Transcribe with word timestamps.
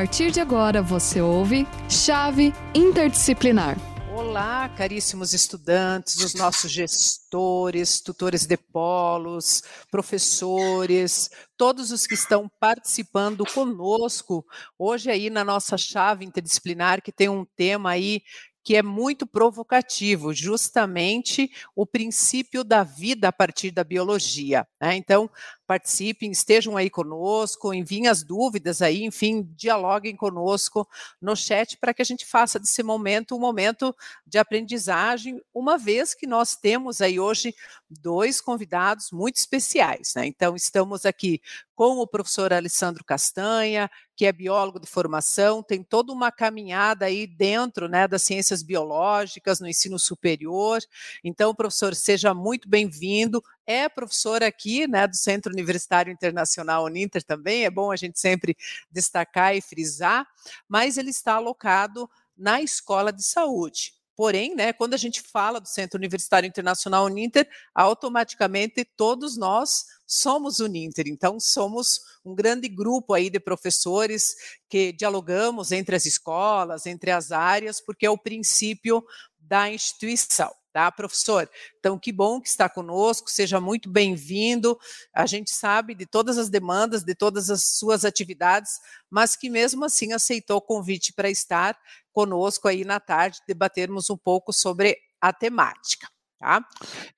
partir 0.00 0.30
de 0.30 0.40
agora 0.40 0.80
você 0.80 1.20
ouve 1.20 1.66
Chave 1.86 2.54
Interdisciplinar. 2.74 3.76
Olá, 4.10 4.66
caríssimos 4.70 5.34
estudantes, 5.34 6.16
os 6.16 6.32
nossos 6.32 6.72
gestores, 6.72 8.00
tutores 8.00 8.46
de 8.46 8.56
polos, 8.56 9.62
professores, 9.90 11.28
todos 11.54 11.92
os 11.92 12.06
que 12.06 12.14
estão 12.14 12.50
participando 12.58 13.44
conosco 13.44 14.42
hoje 14.78 15.10
aí 15.10 15.28
na 15.28 15.44
nossa 15.44 15.76
chave 15.76 16.24
interdisciplinar, 16.24 17.02
que 17.02 17.12
tem 17.12 17.28
um 17.28 17.44
tema 17.54 17.90
aí 17.90 18.22
que 18.62 18.76
é 18.76 18.82
muito 18.82 19.26
provocativo, 19.26 20.32
justamente 20.32 21.50
o 21.74 21.86
princípio 21.86 22.62
da 22.62 22.82
vida 22.82 23.28
a 23.28 23.32
partir 23.32 23.70
da 23.70 23.82
biologia. 23.82 24.66
Né? 24.80 24.96
Então, 24.96 25.30
participem, 25.70 26.32
estejam 26.32 26.76
aí 26.76 26.90
conosco, 26.90 27.72
enviem 27.72 28.08
as 28.08 28.24
dúvidas 28.24 28.82
aí, 28.82 29.04
enfim, 29.04 29.48
dialoguem 29.54 30.16
conosco 30.16 30.84
no 31.22 31.36
chat 31.36 31.76
para 31.76 31.94
que 31.94 32.02
a 32.02 32.04
gente 32.04 32.26
faça 32.26 32.58
desse 32.58 32.82
momento 32.82 33.36
um 33.36 33.38
momento 33.38 33.94
de 34.26 34.36
aprendizagem, 34.36 35.40
uma 35.54 35.78
vez 35.78 36.12
que 36.12 36.26
nós 36.26 36.56
temos 36.56 37.00
aí 37.00 37.20
hoje 37.20 37.54
dois 37.88 38.40
convidados 38.40 39.12
muito 39.12 39.36
especiais. 39.36 40.12
Né? 40.16 40.26
Então, 40.26 40.56
estamos 40.56 41.06
aqui 41.06 41.40
com 41.76 41.98
o 41.98 42.06
professor 42.06 42.52
Alessandro 42.52 43.04
Castanha, 43.04 43.88
que 44.14 44.26
é 44.26 44.32
biólogo 44.32 44.78
de 44.78 44.86
formação, 44.86 45.62
tem 45.62 45.82
toda 45.82 46.12
uma 46.12 46.30
caminhada 46.30 47.06
aí 47.06 47.26
dentro 47.26 47.88
né, 47.88 48.06
das 48.06 48.22
ciências 48.22 48.62
biológicas, 48.62 49.60
no 49.60 49.66
ensino 49.66 49.98
superior. 49.98 50.80
Então, 51.24 51.54
professor, 51.54 51.94
seja 51.94 52.34
muito 52.34 52.68
bem-vindo 52.68 53.42
é 53.66 53.88
professor 53.88 54.42
aqui, 54.42 54.86
né, 54.86 55.06
do 55.06 55.16
Centro 55.16 55.52
Universitário 55.52 56.12
Internacional 56.12 56.84
Uninter 56.84 57.22
também, 57.22 57.64
é 57.64 57.70
bom 57.70 57.90
a 57.90 57.96
gente 57.96 58.18
sempre 58.18 58.56
destacar 58.90 59.54
e 59.54 59.60
frisar, 59.60 60.26
mas 60.68 60.96
ele 60.96 61.10
está 61.10 61.34
alocado 61.34 62.08
na 62.36 62.60
Escola 62.60 63.12
de 63.12 63.22
Saúde. 63.22 63.94
Porém, 64.16 64.54
né, 64.54 64.72
quando 64.72 64.92
a 64.92 64.98
gente 64.98 65.22
fala 65.22 65.60
do 65.60 65.68
Centro 65.68 65.96
Universitário 65.96 66.46
Internacional 66.46 67.06
Uninter, 67.06 67.48
automaticamente 67.74 68.84
todos 68.84 69.36
nós 69.36 69.86
somos 70.06 70.60
Uninter. 70.60 71.06
Então, 71.08 71.40
somos 71.40 72.00
um 72.22 72.34
grande 72.34 72.68
grupo 72.68 73.14
aí 73.14 73.30
de 73.30 73.40
professores 73.40 74.34
que 74.68 74.92
dialogamos 74.92 75.72
entre 75.72 75.96
as 75.96 76.04
escolas, 76.04 76.84
entre 76.84 77.10
as 77.10 77.32
áreas, 77.32 77.80
porque 77.80 78.04
é 78.04 78.10
o 78.10 78.18
princípio 78.18 79.02
da 79.38 79.70
instituição 79.70 80.52
tá, 80.72 80.90
professor? 80.90 81.48
Então, 81.78 81.98
que 81.98 82.12
bom 82.12 82.40
que 82.40 82.48
está 82.48 82.68
conosco, 82.68 83.30
seja 83.30 83.60
muito 83.60 83.88
bem-vindo. 83.88 84.78
A 85.12 85.26
gente 85.26 85.50
sabe 85.50 85.94
de 85.94 86.06
todas 86.06 86.38
as 86.38 86.48
demandas, 86.48 87.02
de 87.02 87.14
todas 87.14 87.50
as 87.50 87.64
suas 87.64 88.04
atividades, 88.04 88.78
mas 89.08 89.36
que 89.36 89.50
mesmo 89.50 89.84
assim 89.84 90.12
aceitou 90.12 90.58
o 90.58 90.62
convite 90.62 91.12
para 91.12 91.30
estar 91.30 91.76
conosco 92.12 92.68
aí 92.68 92.84
na 92.84 93.00
tarde, 93.00 93.40
debatermos 93.46 94.10
um 94.10 94.16
pouco 94.16 94.52
sobre 94.52 94.96
a 95.20 95.32
temática, 95.32 96.08
tá? 96.38 96.64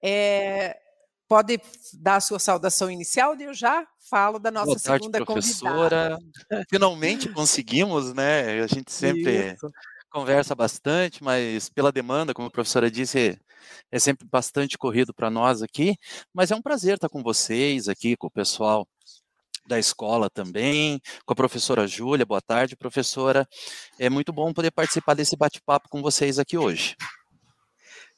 É, 0.02 0.76
pode 1.28 1.60
dar 1.94 2.16
a 2.16 2.20
sua 2.20 2.38
saudação 2.38 2.90
inicial 2.90 3.34
e 3.38 3.44
eu 3.44 3.54
já 3.54 3.86
falo 4.10 4.38
da 4.38 4.50
nossa 4.50 4.66
Boa 4.66 4.80
tarde, 4.80 5.04
segunda 5.04 5.24
professora. 5.24 6.18
convidada. 6.18 6.66
Finalmente 6.68 7.28
conseguimos, 7.30 8.12
né? 8.12 8.60
A 8.60 8.66
gente 8.66 8.92
sempre 8.92 9.54
Isso 9.54 9.70
conversa 10.12 10.54
bastante, 10.54 11.24
mas 11.24 11.68
pela 11.70 11.90
demanda, 11.90 12.34
como 12.34 12.48
a 12.48 12.50
professora 12.50 12.90
disse, 12.90 13.38
é 13.90 13.98
sempre 13.98 14.26
bastante 14.30 14.76
corrido 14.76 15.14
para 15.14 15.30
nós 15.30 15.62
aqui. 15.62 15.96
Mas 16.32 16.50
é 16.50 16.56
um 16.56 16.62
prazer 16.62 16.94
estar 16.94 17.08
com 17.08 17.22
vocês 17.22 17.88
aqui, 17.88 18.16
com 18.16 18.26
o 18.26 18.30
pessoal 18.30 18.86
da 19.66 19.78
escola 19.78 20.28
também, 20.28 21.00
com 21.24 21.32
a 21.32 21.36
professora 21.36 21.86
Júlia. 21.86 22.26
Boa 22.26 22.42
tarde, 22.42 22.76
professora. 22.76 23.48
É 23.98 24.10
muito 24.10 24.32
bom 24.32 24.52
poder 24.52 24.70
participar 24.70 25.14
desse 25.14 25.36
bate-papo 25.36 25.88
com 25.88 26.02
vocês 26.02 26.38
aqui 26.38 26.58
hoje. 26.58 26.96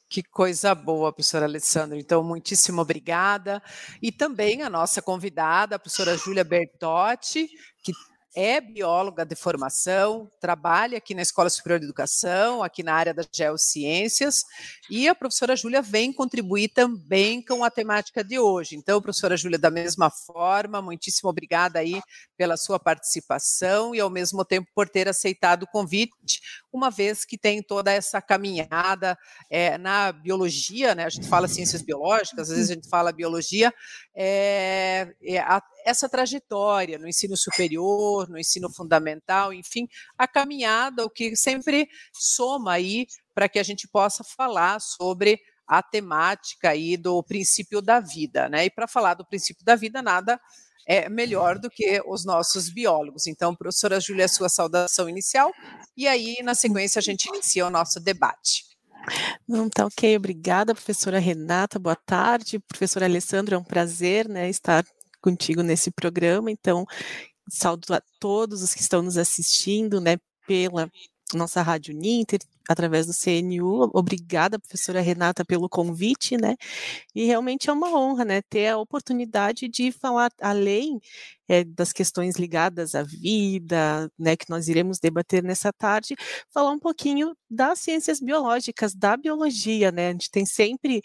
Que 0.09 0.21
coisa 0.21 0.75
boa, 0.75 1.11
professora 1.11 1.45
Alessandra. 1.45 1.97
Então, 1.97 2.23
muitíssimo 2.23 2.81
obrigada. 2.81 3.61
E 4.01 4.11
também 4.11 4.61
a 4.61 4.69
nossa 4.69 5.01
convidada, 5.01 5.75
a 5.75 5.79
professora 5.79 6.17
Júlia 6.17 6.43
Bertotti, 6.43 7.47
que 7.83 7.91
é 8.35 8.59
bióloga 8.59 9.25
de 9.25 9.33
formação, 9.33 10.29
trabalha 10.41 10.97
aqui 10.97 11.15
na 11.15 11.21
Escola 11.21 11.49
Superior 11.49 11.79
de 11.79 11.85
Educação, 11.85 12.61
aqui 12.61 12.83
na 12.83 12.93
área 12.93 13.13
das 13.13 13.27
geociências, 13.33 14.43
e 14.89 15.07
a 15.07 15.15
professora 15.15 15.55
Júlia 15.55 15.81
vem 15.81 16.11
contribuir 16.11 16.67
também 16.67 17.41
com 17.41 17.63
a 17.63 17.71
temática 17.71 18.23
de 18.23 18.37
hoje. 18.37 18.75
Então, 18.75 19.01
professora 19.01 19.37
Júlia, 19.37 19.57
da 19.57 19.71
mesma 19.71 20.09
forma, 20.09 20.81
muitíssimo 20.81 21.29
obrigada 21.29 21.79
aí 21.79 22.01
pela 22.37 22.57
sua 22.57 22.77
participação 22.77 23.95
e, 23.95 24.01
ao 24.01 24.09
mesmo 24.09 24.43
tempo, 24.43 24.67
por 24.75 24.89
ter 24.89 25.07
aceitado 25.07 25.63
o 25.63 25.67
convite, 25.67 26.41
uma 26.73 26.91
vez 26.91 27.23
que 27.23 27.37
tem 27.37 27.63
toda 27.63 27.91
essa 27.91 28.21
caminhada 28.21 29.17
é, 29.49 29.77
na 29.77 30.11
biologia, 30.11 30.93
né? 30.93 31.05
A 31.05 31.09
gente 31.09 31.29
fala 31.29 31.47
ciências 31.47 31.81
biológicas, 31.81 32.49
às 32.49 32.55
vezes 32.55 32.71
a 32.71 32.73
gente 32.73 32.89
fala 32.89 33.13
biologia, 33.13 33.73
é, 34.13 35.15
é 35.23 35.39
a, 35.39 35.63
essa 35.85 36.09
trajetória 36.09 36.97
no 36.97 37.07
ensino 37.07 37.37
superior, 37.37 38.27
no 38.27 38.39
ensino 38.39 38.69
fundamental, 38.73 39.53
enfim, 39.53 39.87
a 40.17 40.27
caminhada, 40.27 41.05
o 41.05 41.09
que 41.09 41.35
sempre 41.35 41.87
soma 42.11 42.73
aí 42.73 43.05
para 43.33 43.47
que 43.47 43.59
a 43.59 43.63
gente 43.63 43.87
possa 43.87 44.23
falar 44.23 44.81
sobre 44.81 45.39
a 45.67 45.81
temática 45.81 46.69
aí 46.69 46.97
do 46.97 47.21
princípio 47.23 47.81
da 47.81 47.99
vida, 47.99 48.49
né? 48.49 48.65
E 48.65 48.69
para 48.69 48.87
falar 48.87 49.13
do 49.13 49.25
princípio 49.25 49.63
da 49.63 49.75
vida, 49.75 50.01
nada 50.01 50.39
é 50.87 51.09
melhor 51.09 51.57
do 51.57 51.69
que 51.69 52.01
os 52.05 52.23
nossos 52.23 52.69
biólogos. 52.69 53.25
Então, 53.25 53.55
professora 53.55 53.99
Júlia, 53.99 54.27
sua 54.27 54.49
saudação 54.49 55.09
inicial, 55.09 55.51
e 55.97 56.07
aí, 56.07 56.37
na 56.43 56.53
sequência, 56.53 56.99
a 56.99 57.01
gente 57.01 57.25
inicia 57.27 57.65
o 57.65 57.71
nosso 57.71 57.99
debate. 57.99 58.63
Não, 59.47 59.69
tá 59.69 59.85
ok, 59.85 60.17
obrigada, 60.17 60.73
professora 60.73 61.19
Renata, 61.19 61.77
boa 61.77 61.95
tarde, 61.95 62.59
professora 62.59 63.05
Alessandra, 63.05 63.55
é 63.55 63.59
um 63.59 63.63
prazer, 63.63 64.27
né, 64.27 64.49
estar 64.49 64.83
contigo 65.25 65.63
nesse 65.63 65.89
programa. 65.91 66.51
Então, 66.51 66.85
saúdo 67.49 67.93
a 67.93 68.01
todos 68.19 68.61
os 68.61 68.73
que 68.73 68.81
estão 68.81 69.01
nos 69.01 69.17
assistindo, 69.17 69.99
né, 69.99 70.17
pela 70.47 70.89
nossa 71.33 71.61
Rádio 71.63 71.95
Ninter, 71.95 72.39
através 72.69 73.07
do 73.07 73.13
CNU. 73.13 73.89
Obrigada, 73.93 74.59
professora 74.59 75.01
Renata, 75.01 75.43
pelo 75.45 75.69
convite, 75.69 76.37
né? 76.37 76.55
E 77.15 77.25
realmente 77.25 77.69
é 77.69 77.73
uma 77.73 77.95
honra, 77.97 78.25
né, 78.25 78.41
ter 78.49 78.67
a 78.69 78.77
oportunidade 78.77 79.67
de 79.67 79.91
falar 79.91 80.31
além 80.41 80.99
é, 81.47 81.63
das 81.63 81.91
questões 81.93 82.37
ligadas 82.37 82.95
à 82.95 83.03
vida, 83.03 84.09
né, 84.17 84.35
que 84.35 84.49
nós 84.49 84.67
iremos 84.67 84.99
debater 84.99 85.43
nessa 85.43 85.71
tarde, 85.73 86.15
falar 86.51 86.71
um 86.71 86.79
pouquinho 86.79 87.35
das 87.49 87.79
ciências 87.79 88.19
biológicas, 88.19 88.93
da 88.95 89.17
biologia, 89.17 89.91
né? 89.91 90.09
A 90.09 90.11
gente 90.11 90.31
tem 90.31 90.45
sempre 90.45 91.01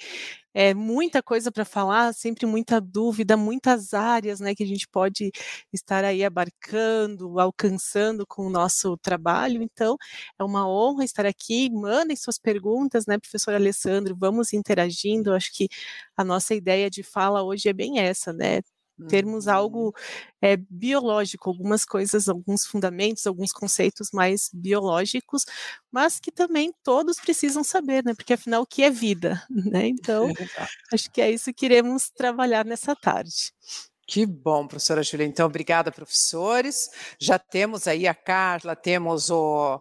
é, 0.54 0.74
muita 0.74 1.22
coisa 1.22 1.50
para 1.52 1.64
falar, 1.64 2.12
sempre 2.14 2.46
muita 2.46 2.80
dúvida, 2.80 3.36
muitas 3.36 3.94
áreas 3.94 4.40
né, 4.40 4.54
que 4.54 4.62
a 4.62 4.66
gente 4.66 4.88
pode 4.88 5.30
estar 5.72 6.04
aí 6.04 6.24
abarcando, 6.24 7.38
alcançando 7.40 8.26
com 8.26 8.46
o 8.46 8.50
nosso 8.50 8.96
trabalho. 8.98 9.62
Então, 9.62 9.96
é 10.38 10.44
uma 10.44 10.68
honra 10.68 11.04
estar 11.04 11.26
aqui. 11.26 11.70
Mandem 11.70 12.16
suas 12.16 12.38
perguntas, 12.38 13.06
né, 13.06 13.18
professor 13.18 13.54
Alessandro? 13.54 14.16
Vamos 14.18 14.52
interagindo. 14.52 15.32
Acho 15.34 15.52
que 15.52 15.68
a 16.16 16.24
nossa 16.24 16.54
ideia 16.54 16.90
de 16.90 17.02
fala 17.02 17.42
hoje 17.42 17.68
é 17.68 17.72
bem 17.72 17.98
essa, 18.00 18.32
né? 18.32 18.60
Termos 19.08 19.48
algo 19.48 19.94
é, 20.40 20.56
biológico, 20.56 21.48
algumas 21.48 21.84
coisas, 21.84 22.28
alguns 22.28 22.66
fundamentos, 22.66 23.26
alguns 23.26 23.52
conceitos 23.52 24.10
mais 24.12 24.50
biológicos, 24.52 25.44
mas 25.90 26.18
que 26.18 26.32
também 26.32 26.72
todos 26.82 27.20
precisam 27.20 27.62
saber, 27.62 28.04
né? 28.04 28.14
Porque 28.14 28.34
afinal, 28.34 28.62
o 28.62 28.66
que 28.66 28.82
é 28.82 28.90
vida, 28.90 29.42
né? 29.50 29.86
Então, 29.86 30.32
acho 30.92 31.10
que 31.10 31.20
é 31.20 31.30
isso 31.30 31.52
que 31.52 31.66
iremos 31.66 32.10
trabalhar 32.10 32.64
nessa 32.64 32.94
tarde. 32.94 33.52
Que 34.10 34.26
bom, 34.26 34.66
professora 34.66 35.04
Júlia. 35.04 35.24
Então, 35.24 35.46
obrigada, 35.46 35.92
professores. 35.92 36.90
Já 37.16 37.38
temos 37.38 37.86
aí 37.86 38.08
a 38.08 38.14
Carla, 38.14 38.74
temos 38.74 39.30
o, 39.30 39.80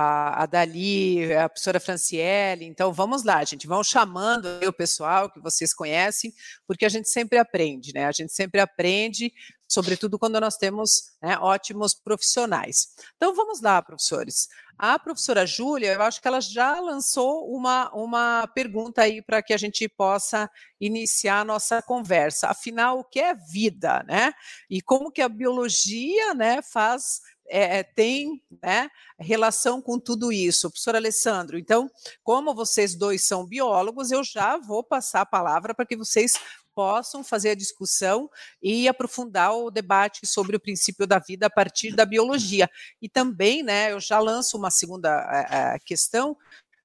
a, 0.00 0.44
a 0.44 0.46
Dali, 0.46 1.34
a 1.34 1.48
professora 1.48 1.80
Franciele. 1.80 2.64
Então, 2.64 2.92
vamos 2.92 3.24
lá, 3.24 3.42
gente, 3.42 3.66
vão 3.66 3.82
chamando 3.82 4.46
o 4.64 4.72
pessoal 4.72 5.28
que 5.28 5.40
vocês 5.40 5.74
conhecem, 5.74 6.32
porque 6.68 6.84
a 6.84 6.88
gente 6.88 7.08
sempre 7.08 7.36
aprende, 7.36 7.92
né? 7.92 8.06
A 8.06 8.12
gente 8.12 8.32
sempre 8.32 8.60
aprende, 8.60 9.32
sobretudo 9.68 10.18
quando 10.18 10.40
nós 10.40 10.56
temos 10.56 11.12
né, 11.22 11.36
ótimos 11.38 11.94
profissionais. 11.94 12.88
Então, 13.16 13.34
vamos 13.34 13.60
lá, 13.60 13.82
professores. 13.82 14.48
A 14.78 14.96
professora 14.96 15.44
Júlia, 15.44 15.92
eu 15.92 16.02
acho 16.02 16.22
que 16.22 16.28
ela 16.28 16.40
já 16.40 16.78
lançou 16.78 17.52
uma, 17.52 17.92
uma 17.92 18.46
pergunta 18.54 19.02
aí 19.02 19.20
para 19.20 19.42
que 19.42 19.52
a 19.52 19.56
gente 19.56 19.88
possa 19.88 20.48
iniciar 20.80 21.40
a 21.40 21.44
nossa 21.44 21.82
conversa. 21.82 22.46
Afinal, 22.46 23.00
o 23.00 23.04
que 23.04 23.18
é 23.18 23.34
vida, 23.34 24.04
né? 24.06 24.32
E 24.70 24.80
como 24.80 25.10
que 25.10 25.20
a 25.20 25.28
biologia, 25.28 26.32
né, 26.32 26.62
faz 26.62 27.20
é, 27.48 27.82
tem 27.82 28.42
né, 28.62 28.88
relação 29.18 29.80
com 29.80 29.98
tudo 29.98 30.30
isso. 30.30 30.70
Professor 30.70 30.94
Alessandro, 30.94 31.58
então, 31.58 31.90
como 32.22 32.54
vocês 32.54 32.94
dois 32.94 33.24
são 33.24 33.46
biólogos, 33.46 34.12
eu 34.12 34.22
já 34.22 34.58
vou 34.58 34.84
passar 34.84 35.22
a 35.22 35.26
palavra 35.26 35.74
para 35.74 35.86
que 35.86 35.96
vocês 35.96 36.38
possam 36.78 37.24
fazer 37.24 37.50
a 37.50 37.54
discussão 37.56 38.30
e 38.62 38.86
aprofundar 38.86 39.52
o 39.52 39.68
debate 39.68 40.24
sobre 40.24 40.54
o 40.54 40.60
princípio 40.60 41.08
da 41.08 41.18
vida 41.18 41.46
a 41.46 41.50
partir 41.50 41.92
da 41.92 42.06
biologia. 42.06 42.70
E 43.02 43.08
também, 43.08 43.64
né, 43.64 43.90
eu 43.90 43.98
já 43.98 44.20
lanço 44.20 44.56
uma 44.56 44.70
segunda 44.70 45.10
a, 45.10 45.72
a 45.74 45.78
questão, 45.80 46.36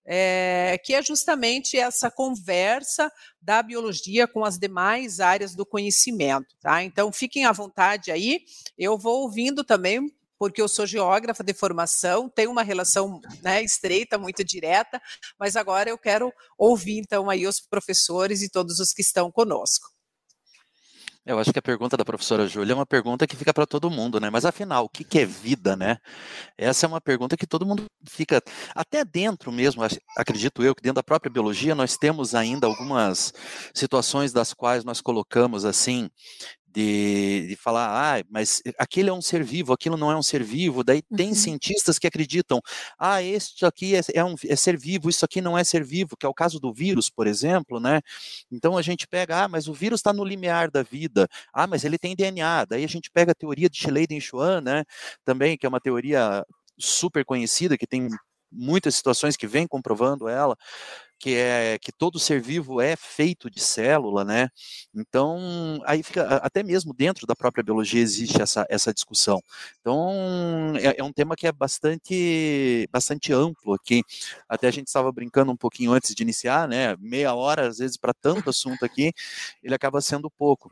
é, 0.04 0.80
que 0.84 0.96
é 0.96 1.04
justamente 1.04 1.78
essa 1.78 2.10
conversa 2.10 3.12
da 3.40 3.62
biologia 3.62 4.28
com 4.28 4.44
as 4.44 4.58
demais 4.58 5.20
áreas 5.20 5.54
do 5.54 5.64
conhecimento. 5.64 6.56
Tá? 6.60 6.82
Então, 6.84 7.12
fiquem 7.12 7.46
à 7.46 7.52
vontade 7.52 8.12
aí, 8.12 8.40
eu 8.76 8.98
vou 8.98 9.22
ouvindo 9.22 9.64
também 9.64 10.12
porque 10.44 10.62
eu 10.62 10.68
sou 10.68 10.86
geógrafa 10.86 11.42
de 11.42 11.54
formação, 11.54 12.28
tenho 12.28 12.52
uma 12.52 12.64
relação 12.64 13.22
né, 13.42 13.64
estreita, 13.64 14.18
muito 14.18 14.44
direta, 14.44 15.02
mas 15.40 15.56
agora 15.56 15.90
eu 15.90 15.98
quero 15.98 16.34
ouvir 16.58 16.98
então 16.98 17.30
aí 17.30 17.48
os 17.48 17.62
professores 17.62 18.42
e 18.42 18.50
todos 18.50 18.78
os 18.78 18.92
que 18.92 19.02
estão 19.02 19.32
conosco. 19.32 19.88
Eu 21.26 21.40
acho 21.40 21.54
que 21.54 21.60
a 21.60 21.62
pergunta 21.62 21.96
da 21.96 22.04
professora 22.04 22.46
Júlia 22.46 22.74
é 22.74 22.76
uma 22.76 22.86
pergunta 22.86 23.26
que 23.26 23.38
fica 23.38 23.54
para 23.54 23.66
todo 23.66 23.90
mundo, 23.90 24.20
né? 24.20 24.30
Mas 24.30 24.44
afinal, 24.44 24.84
o 24.84 24.90
que, 24.90 25.06
que 25.06 25.20
é 25.20 25.26
vida, 25.26 25.74
né? 25.78 25.98
Essa 26.58 26.86
é 26.86 26.90
uma 26.90 27.00
pergunta 27.00 27.38
que 27.38 27.48
todo 27.48 27.66
mundo 27.66 27.86
fica, 28.06 28.42
até 28.76 29.06
dentro 29.06 29.50
mesmo, 29.50 29.82
acredito 30.18 30.62
eu, 30.62 30.76
que 30.76 30.84
dentro 30.84 30.96
da 30.96 31.04
própria 31.04 31.32
biologia 31.32 31.74
nós 31.74 31.96
temos 31.96 32.36
ainda 32.36 32.68
algumas 32.68 33.34
situações 33.74 34.34
das 34.34 34.54
quais 34.54 34.84
nós 34.84 35.00
colocamos 35.00 35.64
assim, 35.64 36.10
de, 36.74 37.48
de 37.50 37.56
falar, 37.56 38.18
ah, 38.20 38.24
mas 38.30 38.62
aquele 38.80 39.10
é 39.10 39.14
um 39.14 39.22
ser 39.22 39.44
vivo, 39.44 39.74
aquilo 39.74 39.96
não 39.96 40.12
é 40.12 40.18
um 40.18 40.24
ser 40.24 40.44
vivo. 40.44 40.84
Daí 40.84 41.02
tem 41.16 41.30
uhum. 41.30 41.36
cientistas 41.36 42.00
que 42.00 42.08
acreditam, 42.08 42.62
ah, 42.98 43.22
este 43.22 43.66
aqui 43.66 43.96
é, 43.96 44.02
é, 44.14 44.24
um, 44.24 44.36
é 44.48 44.56
ser 44.56 44.78
vivo, 44.78 45.10
isso 45.10 45.24
aqui 45.24 45.40
não 45.42 45.58
é 45.58 45.64
ser 45.64 45.84
vivo, 45.84 46.18
que 46.18 46.26
é 46.26 46.30
o 46.30 46.34
caso 46.34 46.60
do 46.60 46.74
vírus, 46.74 47.10
por 47.10 47.28
exemplo, 47.28 47.80
né? 47.80 48.02
Então 48.52 48.78
a 48.78 48.82
gente 48.82 49.08
pega, 49.08 49.44
ah, 49.44 49.48
mas 49.48 49.68
o 49.68 49.74
vírus 49.74 50.00
está 50.00 50.12
no 50.12 50.24
limiar 50.24 50.72
da 50.72 50.82
vida, 50.82 51.28
ah, 51.54 51.68
mas 51.68 51.84
ele 51.84 51.98
tem 51.98 52.16
DNA. 52.16 52.66
Daí 52.66 52.84
a 52.84 52.90
gente 52.90 53.12
pega 53.12 53.32
a 53.34 53.36
teoria 53.36 53.70
de 53.70 53.78
Schleiden-Schwann, 53.78 54.62
né? 54.62 54.84
Também, 55.24 55.58
que 55.58 55.66
é 55.66 55.70
uma 55.70 55.80
teoria 55.82 56.44
super 56.78 57.24
conhecida, 57.26 57.78
que 57.78 57.88
tem 57.88 58.10
muitas 58.54 58.96
situações 58.96 59.36
que 59.36 59.48
vem 59.48 59.68
comprovando 59.68 60.28
ela, 60.28 60.56
que 61.20 61.36
é 61.36 61.78
que 61.80 61.92
todo 61.92 62.20
ser 62.20 62.42
vivo 62.42 62.82
é 62.82 62.96
feito 62.98 63.50
de 63.50 63.62
célula, 63.62 64.26
né? 64.26 64.50
Então, 64.94 65.82
aí 65.86 66.04
fica 66.04 66.38
até 66.38 66.62
mesmo 66.64 66.94
dentro 66.94 67.26
da 67.26 67.36
própria 67.36 67.64
biologia 67.64 68.02
existe 68.02 68.42
essa, 68.42 68.66
essa 68.70 68.94
discussão. 68.94 69.40
Então, 69.80 70.74
é, 70.78 70.96
é 71.00 71.04
um 71.04 71.14
tema 71.14 71.36
que 71.36 71.48
é 71.48 71.52
bastante 71.54 72.88
bastante 72.92 73.32
amplo 73.34 73.74
aqui. 73.74 74.04
Até 74.50 74.68
a 74.68 74.72
gente 74.72 74.88
estava 74.88 75.12
brincando 75.14 75.52
um 75.52 75.58
pouquinho 75.58 75.94
antes 75.94 76.14
de 76.14 76.24
iniciar, 76.24 76.68
né? 76.68 76.96
Meia 77.00 77.34
hora 77.34 77.68
às 77.70 77.78
vezes 77.78 77.98
para 77.98 78.14
tanto 78.14 78.50
assunto 78.50 78.84
aqui, 78.84 79.14
ele 79.64 79.76
acaba 79.76 80.02
sendo 80.02 80.30
pouco. 80.30 80.70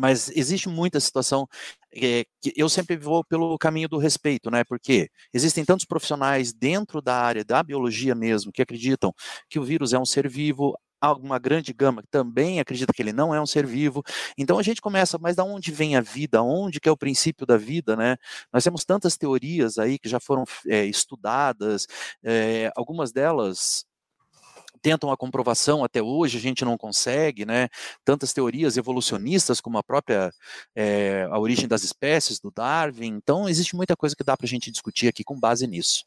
Mas 0.00 0.30
existe 0.30 0.68
muita 0.68 0.98
situação 0.98 1.46
é, 1.94 2.24
que 2.40 2.52
eu 2.56 2.68
sempre 2.68 2.96
vou 2.96 3.24
pelo 3.24 3.58
caminho 3.58 3.88
do 3.88 3.98
respeito, 3.98 4.50
né? 4.50 4.64
Porque 4.64 5.10
existem 5.32 5.64
tantos 5.64 5.84
profissionais 5.84 6.52
dentro 6.52 7.02
da 7.02 7.14
área 7.16 7.44
da 7.44 7.62
biologia 7.62 8.14
mesmo 8.14 8.52
que 8.52 8.62
acreditam 8.62 9.12
que 9.48 9.58
o 9.58 9.64
vírus 9.64 9.92
é 9.92 9.98
um 9.98 10.06
ser 10.06 10.28
vivo, 10.28 10.74
uma 11.20 11.38
grande 11.38 11.72
gama 11.72 12.02
também 12.10 12.60
acredita 12.60 12.92
que 12.92 13.00
ele 13.02 13.12
não 13.12 13.34
é 13.34 13.40
um 13.40 13.46
ser 13.46 13.66
vivo. 13.66 14.02
Então 14.36 14.58
a 14.58 14.62
gente 14.62 14.80
começa, 14.82 15.18
mas 15.18 15.36
da 15.36 15.44
onde 15.44 15.72
vem 15.72 15.96
a 15.96 16.00
vida? 16.00 16.42
Onde 16.42 16.80
que 16.80 16.88
é 16.88 16.92
o 16.92 16.96
princípio 16.96 17.46
da 17.46 17.56
vida, 17.56 17.96
né? 17.96 18.16
Nós 18.52 18.64
temos 18.64 18.84
tantas 18.84 19.16
teorias 19.16 19.78
aí 19.78 19.98
que 19.98 20.08
já 20.08 20.20
foram 20.20 20.44
é, 20.68 20.84
estudadas, 20.84 21.86
é, 22.22 22.70
algumas 22.76 23.12
delas 23.12 23.84
tentam 24.80 25.10
a 25.10 25.16
comprovação 25.16 25.84
até 25.84 26.02
hoje, 26.02 26.38
a 26.38 26.40
gente 26.40 26.64
não 26.64 26.76
consegue, 26.76 27.44
né? 27.44 27.68
Tantas 28.04 28.32
teorias 28.32 28.76
evolucionistas 28.76 29.60
como 29.60 29.78
a 29.78 29.82
própria 29.82 30.32
é, 30.74 31.26
a 31.30 31.38
origem 31.38 31.68
das 31.68 31.82
espécies 31.82 32.40
do 32.40 32.50
Darwin. 32.50 33.08
Então 33.08 33.48
existe 33.48 33.76
muita 33.76 33.96
coisa 33.96 34.16
que 34.16 34.24
dá 34.24 34.36
para 34.36 34.46
a 34.46 34.48
gente 34.48 34.70
discutir 34.70 35.08
aqui 35.08 35.24
com 35.24 35.38
base 35.38 35.66
nisso. 35.66 36.04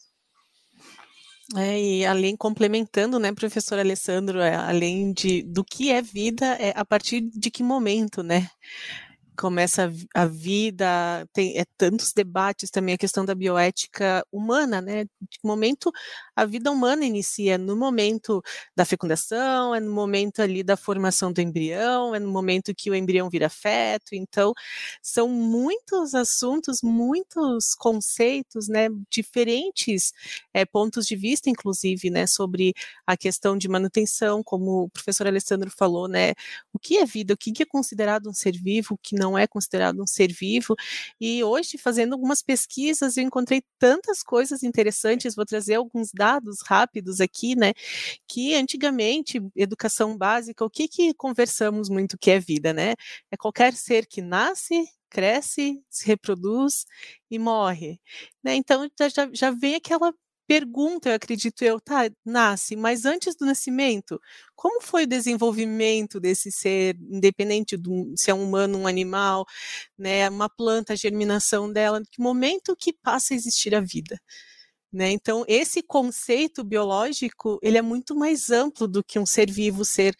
É, 1.58 1.80
e 1.80 2.06
além 2.06 2.38
complementando, 2.38 3.20
né, 3.20 3.32
professor 3.34 3.78
Alessandro, 3.78 4.40
é, 4.40 4.56
além 4.56 5.12
de 5.12 5.44
do 5.44 5.64
que 5.64 5.92
é 5.92 6.02
vida, 6.02 6.46
é 6.56 6.74
a 6.76 6.86
partir 6.86 7.22
de 7.22 7.52
que 7.52 7.62
momento, 7.62 8.24
né? 8.24 8.50
Começa 9.38 9.92
a, 10.14 10.26
vida, 10.26 11.28
tem 11.34 11.58
é, 11.58 11.66
tantos 11.78 12.14
debates 12.14 12.70
também, 12.70 12.96
a 12.96 12.98
questão 12.98 13.26
da 13.26 13.36
bioética 13.36 14.26
humana, 14.32 14.82
né? 14.82 15.06
De 15.06 15.40
momento 15.44 15.92
a 16.36 16.46
vida 16.46 16.72
humana 16.72 17.06
inicia? 17.06 17.58
No 17.58 17.76
momento 17.76 18.42
da 18.76 18.86
fecundação, 18.86 19.74
é 19.76 19.80
no 19.80 19.92
momento 19.92 20.42
ali 20.42 20.64
da 20.64 20.76
formação 20.78 21.32
do 21.32 21.42
embrião, 21.42 22.14
é 22.16 22.20
no 22.20 22.30
momento 22.32 22.74
que 22.76 22.90
o 22.90 22.96
embrião 22.96 23.30
vira 23.30 23.50
feto. 23.50 24.14
Então, 24.14 24.54
são 25.02 25.28
muitos 25.30 26.14
assuntos, 26.14 26.82
muitos 26.82 27.76
conceitos, 27.76 28.68
né? 28.68 28.90
Diferentes 29.10 30.14
é, 30.54 30.66
pontos 30.66 31.06
de 31.06 31.16
vista, 31.16 31.50
inclusive, 31.50 32.10
né? 32.10 32.28
Sobre 32.28 32.74
a 33.06 33.16
questão 33.18 33.58
de 33.58 33.68
manutenção, 33.68 34.44
como 34.44 34.84
o 34.84 34.90
professor 34.90 35.28
Alessandro 35.28 35.70
falou, 35.72 36.08
né? 36.08 36.34
O 36.74 36.80
que 36.80 36.98
é 36.98 37.06
vida? 37.06 37.34
O 37.34 37.38
que 37.38 37.64
é 37.64 37.66
considerado 37.66 38.30
um 38.30 38.34
ser 38.34 38.54
vivo? 38.58 38.96
O 38.96 38.98
que 38.98 39.16
não 39.16 39.23
é 39.38 39.48
considerado 39.48 40.02
um 40.02 40.08
ser 40.08 40.32
vivo. 40.34 40.76
E 41.20 41.44
hoje, 41.44 41.78
fazendo 41.78 42.14
algumas 42.14 42.42
pesquisas, 42.42 43.18
eu 43.18 43.24
encontrei 43.24 43.64
tantas 43.80 44.22
coisas 44.24 44.64
interessantes, 44.64 45.36
vou 45.36 45.46
trazer 45.46 45.76
alguns 45.76 46.10
dados 46.14 46.58
rápidos 46.66 47.22
aqui, 47.22 47.56
né? 47.56 47.74
Que 48.28 48.56
antigamente, 48.56 49.42
educação 49.56 50.18
básica, 50.18 50.66
o 50.66 50.70
que 50.70 50.88
que 50.88 51.14
conversamos 51.14 51.90
muito 51.90 52.18
que 52.18 52.32
é 52.32 52.40
vida, 52.40 52.74
né? 52.74 52.94
É 53.32 53.38
qualquer 53.38 53.74
ser 53.74 54.06
que 54.08 54.22
nasce, 54.22 54.88
cresce, 55.10 55.82
se 55.90 56.08
reproduz 56.08 56.86
e 57.30 57.40
morre. 57.40 58.00
Né? 58.44 58.56
Então 58.56 58.90
já, 59.00 59.30
já 59.32 59.52
vem 59.52 59.76
aquela 59.76 60.14
pergunta, 60.48 61.10
eu 61.10 61.16
acredito 61.16 61.64
eu, 61.64 61.80
tá, 61.80 62.10
nasce, 62.26 62.76
mas 62.76 63.06
antes 63.06 63.36
do 63.36 63.46
nascimento, 63.46 64.20
como 64.56 64.82
foi 64.82 65.04
o 65.04 65.08
desenvolvimento 65.08 66.20
desse 66.20 66.52
ser, 66.52 66.98
independente 67.10 67.78
do 67.78 68.14
se 68.16 68.32
é 68.32 68.34
um 68.34 68.44
humano, 68.44 68.80
um 68.80 68.88
animal, 68.88 69.46
né, 69.98 70.30
uma 70.30 70.50
planta, 70.50 70.94
a 70.94 70.96
germinação 70.96 71.72
dela, 71.72 72.02
que 72.12 72.22
momento 72.22 72.76
que 72.76 72.94
passa 72.94 73.34
a 73.34 73.38
existir 73.38 73.76
a 73.76 73.82
vida? 73.82 74.20
Né? 74.92 75.12
Então, 75.12 75.44
esse 75.48 75.82
conceito 75.82 76.64
biológico, 76.64 77.60
ele 77.64 77.78
é 77.78 77.82
muito 77.82 78.16
mais 78.16 78.52
amplo 78.52 78.88
do 78.88 79.04
que 79.04 79.18
um 79.20 79.26
ser 79.26 79.50
vivo 79.52 79.84
ser 79.84 80.16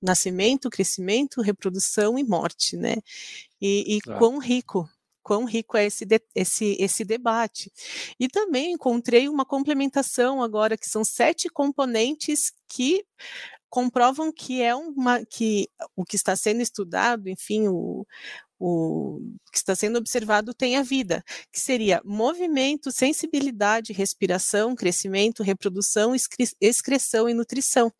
nascimento, 0.00 0.70
crescimento, 0.70 1.40
reprodução 1.40 2.18
e 2.18 2.22
morte, 2.22 2.76
né? 2.76 2.96
E, 3.60 3.96
e 3.96 4.00
claro. 4.02 4.18
quão 4.18 4.38
rico 4.38 4.88
quão 5.24 5.44
rico 5.44 5.76
é 5.76 5.86
esse, 5.86 6.04
de, 6.04 6.20
esse, 6.34 6.76
esse 6.78 7.04
debate. 7.04 7.72
E 8.20 8.28
também 8.28 8.72
encontrei 8.72 9.28
uma 9.28 9.44
complementação 9.44 10.42
agora, 10.42 10.76
que 10.76 10.88
são 10.88 11.02
sete 11.02 11.48
componentes 11.48 12.52
que 12.68 13.04
comprovam 13.70 14.30
que 14.30 14.62
é 14.62 14.72
uma 14.72 15.24
que 15.24 15.68
o 15.96 16.04
que 16.04 16.14
está 16.14 16.36
sendo 16.36 16.60
estudado, 16.62 17.28
enfim, 17.28 17.66
o, 17.66 18.06
o 18.58 19.20
que 19.50 19.58
está 19.58 19.74
sendo 19.74 19.98
observado 19.98 20.54
tem 20.54 20.76
a 20.76 20.82
vida, 20.82 21.24
que 21.52 21.60
seria 21.60 22.00
movimento, 22.04 22.92
sensibilidade, 22.92 23.92
respiração, 23.92 24.76
crescimento, 24.76 25.42
reprodução, 25.42 26.12
excreção 26.60 27.28
e 27.28 27.34
nutrição. 27.34 27.92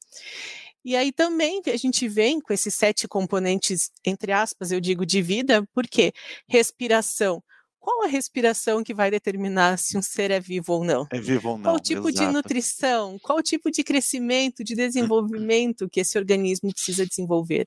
E 0.84 0.94
aí 0.94 1.10
também 1.10 1.62
a 1.66 1.76
gente 1.76 2.06
vem 2.06 2.40
com 2.40 2.52
esses 2.52 2.74
sete 2.74 3.08
componentes, 3.08 3.90
entre 4.04 4.32
aspas, 4.32 4.70
eu 4.70 4.80
digo 4.80 5.06
de 5.06 5.22
vida, 5.22 5.66
porque 5.72 6.12
respiração. 6.46 7.42
Qual 7.78 8.04
a 8.04 8.06
respiração 8.06 8.82
que 8.82 8.94
vai 8.94 9.10
determinar 9.10 9.78
se 9.78 9.98
um 9.98 10.02
ser 10.02 10.30
é 10.30 10.40
vivo 10.40 10.72
ou 10.72 10.84
não? 10.84 11.06
É 11.10 11.20
vivo 11.20 11.50
ou 11.50 11.56
não. 11.58 11.64
Qual 11.64 11.76
o 11.76 11.80
tipo 11.80 12.08
exato. 12.08 12.26
de 12.26 12.32
nutrição? 12.32 13.18
Qual 13.18 13.38
o 13.38 13.42
tipo 13.42 13.70
de 13.70 13.84
crescimento, 13.84 14.64
de 14.64 14.74
desenvolvimento 14.74 15.88
que 15.90 16.00
esse 16.00 16.16
organismo 16.16 16.72
precisa 16.72 17.06
desenvolver? 17.06 17.66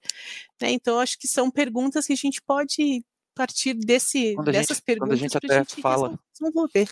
Né? 0.59 0.71
Então, 0.71 0.99
acho 0.99 1.19
que 1.19 1.27
são 1.27 1.51
perguntas 1.51 2.07
que 2.07 2.13
a 2.13 2.17
gente 2.17 2.41
pode 2.41 3.03
partir 3.35 3.75
desse, 3.75 4.35
dessas 4.43 4.77
gente, 4.77 4.85
perguntas. 4.85 5.09
Quando 5.09 5.13
a 5.13 5.21
gente 5.21 5.37
até 5.37 5.59
gente 5.59 5.81
fala. 5.81 6.19
Desenvolver. 6.33 6.89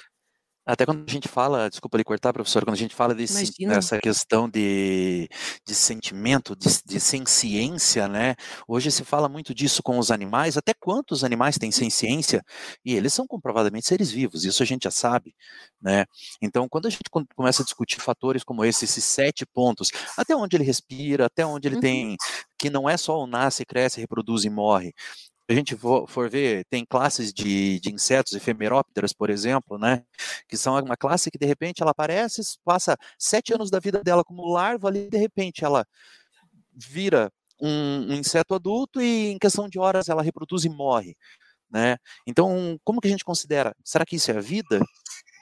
Até 0.66 0.86
quando 0.86 1.04
a 1.08 1.12
gente 1.12 1.28
fala, 1.28 1.70
desculpa 1.70 1.98
lhe 1.98 2.04
cortar, 2.04 2.34
professor, 2.34 2.64
quando 2.66 2.76
a 2.76 2.80
gente 2.80 2.96
fala 2.96 3.14
desse, 3.14 3.54
dessa 3.68 4.00
questão 4.00 4.50
de, 4.50 5.30
de 5.64 5.76
sentimento, 5.76 6.56
de, 6.56 6.68
de 6.84 7.00
ciência, 7.00 8.08
né? 8.08 8.36
Hoje 8.68 8.92
se 8.92 9.04
fala 9.04 9.30
muito 9.30 9.54
disso 9.54 9.84
com 9.84 10.00
os 10.00 10.10
animais, 10.10 10.58
até 10.58 10.74
quantos 10.74 11.24
animais 11.24 11.58
têm 11.58 11.72
ciência 11.72 12.44
e 12.84 12.96
eles 12.96 13.14
são 13.14 13.28
comprovadamente 13.28 13.88
seres 13.88 14.10
vivos, 14.10 14.44
isso 14.44 14.64
a 14.64 14.66
gente 14.66 14.86
já 14.86 14.92
sabe, 14.92 15.36
né? 15.80 16.06
Então, 16.42 16.68
quando 16.68 16.88
a 16.88 16.90
gente 16.90 17.04
começa 17.36 17.62
a 17.62 17.66
discutir 17.66 18.00
fatores 18.00 18.44
como 18.44 18.66
esse, 18.66 18.86
esses 18.86 19.04
sete 19.04 19.46
pontos, 19.46 19.92
até 20.18 20.36
onde 20.36 20.58
ele 20.58 20.64
respira, 20.64 21.28
até 21.28 21.46
onde 21.46 21.68
ele 21.68 21.76
uhum. 21.76 21.82
tem, 21.82 22.18
que 22.58 22.72
não 22.72 22.90
é 22.90 22.98
só 22.98 23.20
o 23.20 23.28
nasce, 23.28 23.66
cresce, 23.66 24.02
reproduz 24.02 24.46
e 24.46 24.50
morre, 24.50 24.94
a 25.48 25.54
gente 25.54 25.76
for, 25.76 26.30
ver, 26.30 26.66
tem 26.70 26.86
classes 26.86 27.34
de, 27.34 27.80
de 27.80 27.92
insetos, 27.94 28.34
efemerópteras, 28.34 29.14
por 29.14 29.30
exemplo, 29.30 29.78
né? 29.78 30.04
Que 30.48 30.58
são 30.58 30.78
uma 30.80 30.98
classe 30.98 31.30
que 31.30 31.38
de 31.38 31.46
repente 31.46 31.82
ela 31.82 31.92
aparece, 31.92 32.42
passa 32.64 32.98
sete 33.20 33.54
anos 33.54 33.70
da 33.70 33.80
vida 33.80 34.02
dela 34.04 34.24
como 34.24 34.52
larva 34.52 34.88
ali, 34.88 35.10
de 35.10 35.18
repente 35.18 35.64
ela 35.64 35.86
vira 36.74 37.32
um, 37.62 38.12
um 38.12 38.14
inseto 38.14 38.56
adulto 38.56 39.02
e 39.02 39.32
em 39.32 39.38
questão 39.38 39.70
de 39.70 39.80
horas 39.80 40.10
ela 40.10 40.24
reproduz 40.24 40.66
e 40.66 40.70
morre. 40.70 41.16
Né? 41.70 41.98
Então, 42.28 42.80
como 42.84 43.02
que 43.02 43.08
a 43.08 43.12
gente 43.12 43.24
considera? 43.24 43.76
Será 43.84 44.06
que 44.06 44.16
isso 44.16 44.32
é 44.32 44.38
a 44.38 44.42
vida? 44.42 44.80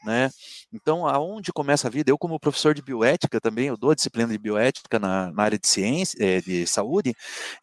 né? 0.03 0.29
Então, 0.73 1.07
aonde 1.07 1.53
começa 1.53 1.87
a 1.87 1.91
vida? 1.91 2.11
Eu, 2.11 2.17
como 2.17 2.39
professor 2.39 2.73
de 2.73 2.81
bioética 2.81 3.39
também, 3.39 3.67
eu 3.67 3.77
dou 3.77 3.91
a 3.91 3.95
disciplina 3.95 4.31
de 4.31 4.37
bioética 4.37 4.99
na, 4.99 5.31
na 5.31 5.43
área 5.43 5.57
de 5.57 5.67
ciência, 5.67 6.17
é, 6.19 6.41
de 6.41 6.67
saúde, 6.67 7.13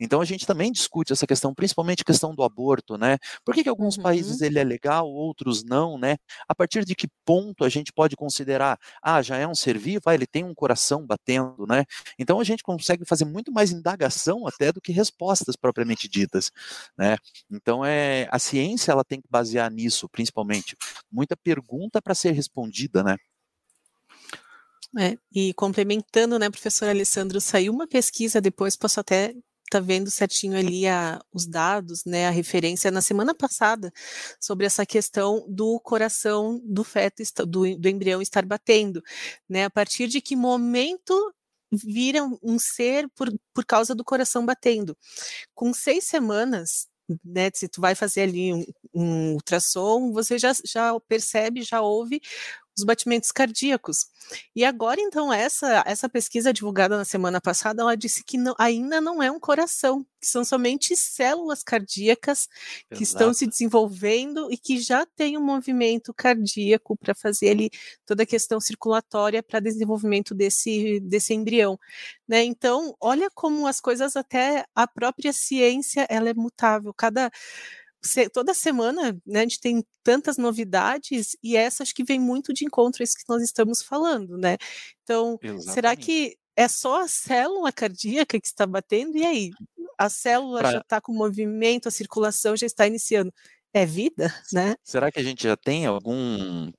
então 0.01 0.21
a 0.21 0.25
gente 0.25 0.47
também 0.47 0.73
discute 0.73 1.13
essa 1.13 1.27
questão, 1.27 1.55
principalmente 1.55 2.03
a 2.03 2.05
questão 2.05 2.35
do 2.35 2.43
aborto, 2.43 2.97
né? 2.97 3.19
Por 3.45 3.55
que, 3.55 3.63
que 3.63 3.69
alguns 3.69 3.97
uhum. 3.97 4.03
países 4.03 4.41
ele 4.41 4.59
é 4.59 4.65
legal, 4.65 5.07
outros 5.07 5.63
não, 5.63 5.99
né? 5.99 6.17
A 6.49 6.55
partir 6.55 6.85
de 6.85 6.95
que 6.95 7.09
ponto 7.25 7.65
a 7.65 7.69
gente 7.69 7.93
pode 7.93 8.17
considerar, 8.17 8.79
ah, 9.03 9.21
já 9.21 9.37
é 9.37 9.47
um 9.47 9.55
ser 9.55 9.77
vivo, 9.77 10.03
ah, 10.07 10.15
ele 10.15 10.27
tem 10.27 10.45
um 10.45 10.55
coração 10.55 11.07
batendo, 11.07 11.67
né? 11.69 11.85
Então 12.19 12.41
a 12.41 12.45
gente 12.45 12.63
consegue 12.63 13.05
fazer 13.05 13.25
muito 13.27 13.53
mais 13.53 13.71
indagação 13.71 14.47
até 14.47 14.73
do 14.73 14.81
que 14.81 14.93
respostas 14.93 15.57
propriamente 15.57 16.09
ditas, 16.09 16.51
né? 16.97 17.17
Então 17.51 17.85
é 17.85 18.29
a 18.31 18.39
ciência 18.39 18.93
ela 18.93 19.05
tem 19.05 19.21
que 19.21 19.29
basear 19.29 19.71
nisso, 19.71 20.09
principalmente, 20.09 20.77
muita 21.11 21.37
pergunta 21.37 22.01
para 22.01 22.15
ser 22.15 22.31
ser 22.31 22.33
respondida, 23.01 23.05
né? 23.05 23.17
É, 24.99 25.17
e 25.33 25.55
complementando, 25.55 26.39
né, 26.39 26.51
professor 26.51 26.89
Alessandro, 26.89 27.41
saiu 27.41 27.73
uma 27.73 27.87
pesquisa 27.87 28.41
depois, 28.41 28.77
posso 28.77 28.99
até 28.99 29.35
tá 29.71 29.79
vendo 29.79 30.11
certinho 30.11 30.59
ali 30.59 30.89
a, 30.89 31.23
os 31.33 31.47
dados, 31.47 32.05
né, 32.05 32.27
a 32.27 32.31
referência 32.31 32.91
na 32.91 33.01
semana 33.01 33.33
passada 33.33 33.93
sobre 34.41 34.67
essa 34.67 34.85
questão 34.85 35.47
do 35.49 35.79
coração 35.79 36.61
do 36.65 36.83
feto, 36.83 37.23
do, 37.47 37.77
do 37.79 37.89
embrião 37.89 38.21
estar 38.21 38.45
batendo, 38.45 39.01
né, 39.49 39.65
a 39.67 39.71
partir 39.71 40.09
de 40.09 40.21
que 40.21 40.35
momento 40.35 41.15
vira 41.73 42.29
um 42.43 42.59
ser 42.59 43.09
por, 43.15 43.33
por 43.55 43.65
causa 43.65 43.95
do 43.95 44.05
coração 44.05 44.45
batendo. 44.45 44.99
Com 45.55 45.73
seis 45.73 46.03
semanas, 46.03 46.89
né, 47.25 47.49
se 47.55 47.69
tu 47.69 47.81
vai 47.81 47.95
fazer 47.95 48.23
ali 48.23 48.53
um, 48.53 48.65
um 48.93 49.33
ultrassom, 49.35 50.13
você 50.13 50.37
já, 50.37 50.53
já 50.65 50.99
percebe, 51.09 51.63
já 51.63 51.81
ouve 51.81 52.21
os 52.81 52.85
batimentos 52.85 53.31
cardíacos. 53.31 54.07
E 54.55 54.65
agora, 54.65 55.01
então, 55.01 55.33
essa, 55.33 55.83
essa 55.87 56.09
pesquisa 56.09 56.53
divulgada 56.53 56.97
na 56.97 57.05
semana 57.05 57.41
passada, 57.41 57.83
ela 57.83 57.97
disse 57.97 58.23
que 58.25 58.39
não, 58.39 58.55
ainda 58.59 59.01
não 59.01 59.23
é 59.23 59.31
um 59.31 59.41
coração, 59.41 60.05
que 60.21 60.27
são 60.27 60.45
somente 60.45 60.97
células 60.97 61.63
cardíacas 61.63 62.49
Exato. 62.49 62.97
que 62.97 63.03
estão 63.03 63.35
se 63.35 63.47
desenvolvendo 63.47 64.51
e 64.53 64.57
que 64.57 64.79
já 64.79 65.05
tem 65.05 65.37
um 65.37 65.45
movimento 65.45 66.13
cardíaco 66.15 66.97
para 66.97 67.15
fazer 67.15 67.51
ali 67.51 67.71
toda 68.07 68.23
a 68.23 68.27
questão 68.27 68.61
circulatória 68.61 69.43
para 69.43 69.61
desenvolvimento 69.61 70.35
desse, 70.35 71.01
desse 71.01 71.35
embrião. 71.35 71.79
Né? 72.29 72.45
Então, 72.45 72.95
olha 73.01 73.29
como 73.35 73.67
as 73.67 73.81
coisas, 73.81 74.17
até 74.17 74.65
a 74.75 74.87
própria 74.87 75.33
ciência, 75.33 76.07
ela 76.09 76.29
é 76.29 76.35
mutável. 76.35 76.93
Cada 76.95 77.31
toda 78.33 78.55
semana 78.55 79.17
né, 79.27 79.41
a 79.41 79.43
gente 79.43 79.61
tem 79.61 79.85
tantas 80.03 80.37
novidades 80.37 81.37
e 81.43 81.57
essa 81.57 81.83
acho 81.83 81.95
que 81.95 82.05
vem 82.05 82.19
muito 82.19 82.53
de 82.53 82.65
encontro 82.65 83.03
a 83.03 83.05
isso 83.05 83.17
que 83.17 83.29
nós 83.29 83.43
estamos 83.43 83.83
falando, 83.83 84.39
né? 84.39 84.57
Então, 85.03 85.39
Exatamente. 85.43 85.73
será 85.73 85.97
que 85.97 86.37
é 86.57 86.69
só 86.69 87.03
a 87.03 87.09
célula 87.09 87.73
cardíaca 87.73 88.41
que 88.41 88.47
está 88.47 88.67
batendo? 88.67 89.17
E 89.17 89.25
aí? 89.25 89.51
A 89.99 90.09
célula 90.09 90.61
pra... 90.61 90.73
já 90.73 90.79
está 90.79 91.01
com 91.01 91.13
movimento, 91.13 91.89
a 91.89 91.91
circulação 91.91 92.57
já 92.57 92.67
está 92.67 92.87
iniciando. 92.87 93.33
É 93.73 93.87
vida, 93.87 94.35
né? 94.53 94.75
Será 94.83 95.13
que 95.13 95.21
a 95.21 95.23
gente 95.23 95.45
já 95.45 95.57
tem 95.57 95.87
algum 95.87 96.73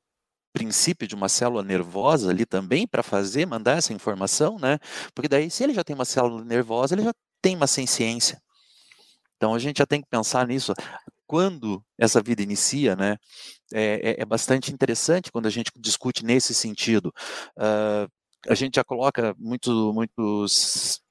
princípio 0.54 1.08
de 1.08 1.16
uma 1.16 1.30
célula 1.30 1.64
nervosa 1.64 2.30
ali 2.30 2.46
também 2.46 2.86
para 2.86 3.02
fazer, 3.02 3.46
mandar 3.46 3.78
essa 3.78 3.94
informação, 3.94 4.58
né? 4.60 4.78
Porque 5.16 5.30
daí, 5.30 5.50
se 5.50 5.64
ele 5.64 5.74
já 5.74 5.84
tem 5.84 5.94
uma 5.94 6.06
célula 6.06 6.44
nervosa, 6.44 6.94
ele 6.94 7.04
já 7.04 7.14
tem 7.42 7.56
uma 7.56 7.68
ciência. 7.68 8.42
Então 9.42 9.56
a 9.56 9.60
gente 9.60 9.80
já 9.80 9.88
tem 9.88 10.00
que 10.00 10.08
pensar 10.08 10.48
nisso. 10.48 10.72
Quando 11.26 11.84
essa 11.98 12.22
vida 12.22 12.44
inicia, 12.44 12.96
né? 12.96 13.18
É, 13.74 14.12
é, 14.12 14.22
é 14.22 14.26
bastante 14.26 14.72
interessante 14.72 15.32
quando 15.32 15.48
a 15.48 15.50
gente 15.50 15.72
discute 15.76 16.24
nesse 16.24 16.54
sentido. 16.54 17.12
Uh, 17.58 18.08
a 18.48 18.54
gente 18.54 18.76
já 18.76 18.84
coloca 18.84 19.34
muito, 19.40 19.92
muitos 19.96 21.02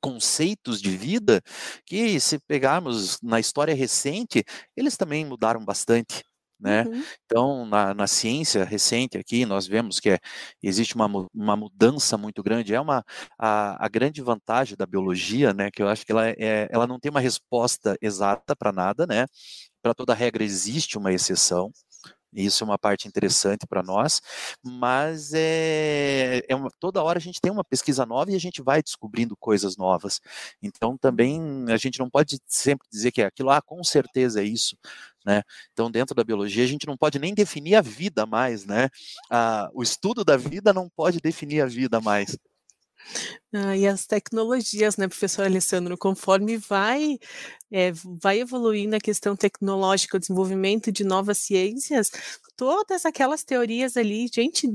conceitos 0.00 0.80
de 0.80 0.96
vida 0.96 1.42
que, 1.84 2.20
se 2.20 2.38
pegarmos 2.38 3.18
na 3.20 3.40
história 3.40 3.74
recente, 3.74 4.44
eles 4.76 4.96
também 4.96 5.24
mudaram 5.24 5.64
bastante 5.64 6.22
né? 6.60 6.84
Uhum. 6.84 7.02
Então, 7.24 7.66
na, 7.66 7.94
na, 7.94 8.06
ciência 8.06 8.64
recente 8.64 9.16
aqui, 9.16 9.46
nós 9.46 9.66
vemos 9.66 9.98
que 9.98 10.10
é, 10.10 10.18
existe 10.62 10.94
uma, 10.94 11.06
uma 11.34 11.56
mudança 11.56 12.18
muito 12.18 12.42
grande. 12.42 12.74
É 12.74 12.80
uma 12.80 13.04
a, 13.38 13.84
a, 13.84 13.88
grande 13.88 14.20
vantagem 14.20 14.76
da 14.76 14.86
biologia, 14.86 15.54
né? 15.54 15.70
Que 15.70 15.82
eu 15.82 15.88
acho 15.88 16.04
que 16.04 16.12
ela, 16.12 16.28
é, 16.28 16.68
ela 16.70 16.86
não 16.86 16.98
tem 17.00 17.10
uma 17.10 17.20
resposta 17.20 17.96
exata 18.00 18.54
para 18.54 18.72
nada, 18.72 19.06
né? 19.06 19.26
Para 19.82 19.94
toda 19.94 20.14
regra 20.14 20.44
existe 20.44 20.98
uma 20.98 21.12
exceção. 21.12 21.72
Isso 22.32 22.62
é 22.62 22.66
uma 22.66 22.78
parte 22.78 23.08
interessante 23.08 23.66
para 23.66 23.82
nós, 23.82 24.20
mas 24.62 25.32
é, 25.34 26.42
é 26.48 26.54
uma, 26.54 26.70
toda 26.78 27.02
hora 27.02 27.18
a 27.18 27.20
gente 27.22 27.40
tem 27.40 27.50
uma 27.50 27.64
pesquisa 27.64 28.06
nova 28.06 28.30
e 28.30 28.36
a 28.36 28.40
gente 28.40 28.62
vai 28.62 28.82
descobrindo 28.82 29.36
coisas 29.36 29.76
novas. 29.76 30.20
Então 30.62 30.96
também 30.96 31.40
a 31.68 31.76
gente 31.76 31.98
não 31.98 32.08
pode 32.08 32.38
sempre 32.46 32.86
dizer 32.90 33.10
que 33.12 33.22
é 33.22 33.26
aquilo, 33.26 33.50
ah, 33.50 33.60
com 33.60 33.82
certeza 33.82 34.40
é 34.40 34.44
isso. 34.44 34.76
Né? 35.24 35.42
Então, 35.72 35.90
dentro 35.90 36.14
da 36.14 36.24
biologia, 36.24 36.64
a 36.64 36.66
gente 36.66 36.86
não 36.86 36.96
pode 36.96 37.18
nem 37.18 37.34
definir 37.34 37.74
a 37.74 37.82
vida 37.82 38.24
mais, 38.24 38.64
né? 38.64 38.88
Ah, 39.30 39.68
o 39.74 39.82
estudo 39.82 40.24
da 40.24 40.36
vida 40.36 40.72
não 40.72 40.88
pode 40.88 41.20
definir 41.20 41.60
a 41.60 41.66
vida 41.66 42.00
mais. 42.00 42.38
Ah, 43.52 43.76
e 43.76 43.86
as 43.86 44.06
tecnologias, 44.06 44.96
né, 44.96 45.08
professor 45.08 45.44
Alessandro, 45.44 45.98
conforme 45.98 46.56
vai, 46.56 47.18
é, 47.70 47.90
vai 48.22 48.40
evoluindo 48.40 48.94
a 48.96 49.00
questão 49.00 49.34
tecnológica, 49.36 50.16
o 50.16 50.20
desenvolvimento 50.20 50.92
de 50.92 51.02
novas 51.04 51.38
ciências, 51.38 52.10
todas 52.56 53.04
aquelas 53.04 53.42
teorias 53.42 53.96
ali, 53.96 54.28
gente, 54.32 54.68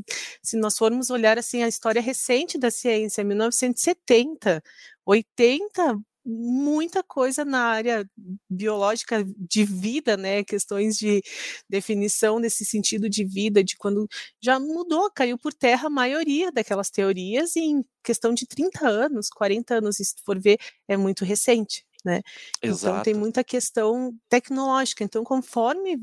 se 0.44 0.58
nós 0.58 0.78
formos 0.78 1.10
olhar 1.10 1.38
assim 1.40 1.64
a 1.64 1.68
história 1.70 2.02
recente 2.02 2.58
da 2.58 2.70
ciência, 2.70 3.24
1970, 3.24 4.62
80, 5.06 5.98
muita 6.26 7.04
coisa 7.04 7.46
na 7.46 7.60
área 7.66 8.10
biológica 8.50 9.24
de 9.38 9.64
vida, 9.64 10.18
né? 10.18 10.44
Questões 10.44 10.98
de 10.98 11.22
definição 11.70 12.40
nesse 12.40 12.66
sentido 12.66 13.10
de 13.10 13.24
vida, 13.24 13.64
de 13.64 13.78
quando 13.78 14.08
já 14.42 14.60
mudou, 14.60 15.12
caiu 15.12 15.38
por 15.38 15.54
terra 15.54 15.88
a 15.88 15.90
maioria 15.90 16.52
daquelas 16.52 16.90
teorias 16.90 17.56
em 17.56 17.84
questão 18.04 18.34
de 18.34 18.48
30 18.48 18.88
anos, 18.88 19.30
40 19.30 19.76
anos, 19.76 19.98
se 19.98 20.16
for 20.26 20.40
ver, 20.40 20.58
é 20.88 20.98
muito 20.98 21.24
recente. 21.26 21.86
Né? 22.04 22.22
Exato. 22.62 22.94
Então 22.94 23.04
tem 23.04 23.14
muita 23.14 23.44
questão 23.44 24.16
tecnológica. 24.30 25.04
Então, 25.04 25.24
conforme 25.24 26.00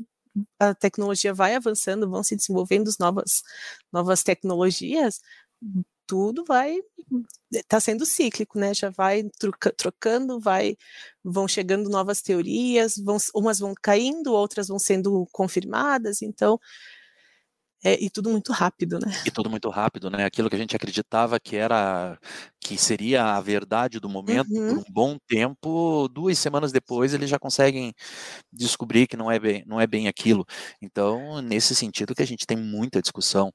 a 0.59 0.73
tecnologia 0.73 1.33
vai 1.33 1.55
avançando, 1.55 2.09
vão 2.09 2.23
se 2.23 2.35
desenvolvendo 2.35 2.89
novas, 2.99 3.43
novas 3.91 4.23
tecnologias, 4.23 5.19
tudo 6.07 6.43
vai 6.45 6.79
está 7.51 7.79
sendo 7.79 8.05
cíclico, 8.05 8.57
né? 8.59 8.73
Já 8.73 8.89
vai 8.89 9.23
troca, 9.39 9.71
trocando, 9.71 10.39
vai 10.39 10.77
vão 11.23 11.47
chegando 11.47 11.89
novas 11.89 12.21
teorias, 12.21 12.95
vão, 12.97 13.17
umas 13.35 13.59
vão 13.59 13.73
caindo, 13.81 14.33
outras 14.33 14.67
vão 14.67 14.79
sendo 14.79 15.27
confirmadas, 15.31 16.21
então 16.21 16.59
é, 17.85 18.01
e 18.01 18.09
tudo 18.09 18.29
muito 18.29 18.53
rápido, 18.53 18.97
né? 18.97 19.11
E 19.25 19.31
tudo 19.31 19.49
muito 19.49 19.69
rápido, 19.69 20.09
né? 20.09 20.23
Aquilo 20.23 20.49
que 20.49 20.55
a 20.55 20.59
gente 20.59 20.73
acreditava 20.73 21.37
que 21.37 21.57
era 21.57 22.17
que 22.61 22.77
seria 22.77 23.35
a 23.35 23.41
verdade 23.41 23.99
do 23.99 24.07
momento 24.07 24.49
uhum. 24.53 24.75
por 24.75 24.77
um 24.77 24.83
bom 24.89 25.17
tempo, 25.27 26.07
duas 26.07 26.39
semanas 26.39 26.71
depois 26.71 27.13
eles 27.13 27.29
já 27.29 27.37
conseguem 27.37 27.93
descobrir 28.51 29.05
que 29.05 29.17
não 29.17 29.29
é 29.29 29.37
bem, 29.37 29.63
não 29.67 29.81
é 29.81 29.85
bem 29.85 30.07
aquilo. 30.07 30.45
Então, 30.81 31.41
nesse 31.41 31.75
sentido 31.75 32.15
que 32.15 32.21
a 32.21 32.27
gente 32.27 32.47
tem 32.47 32.55
muita 32.55 33.01
discussão 33.01 33.51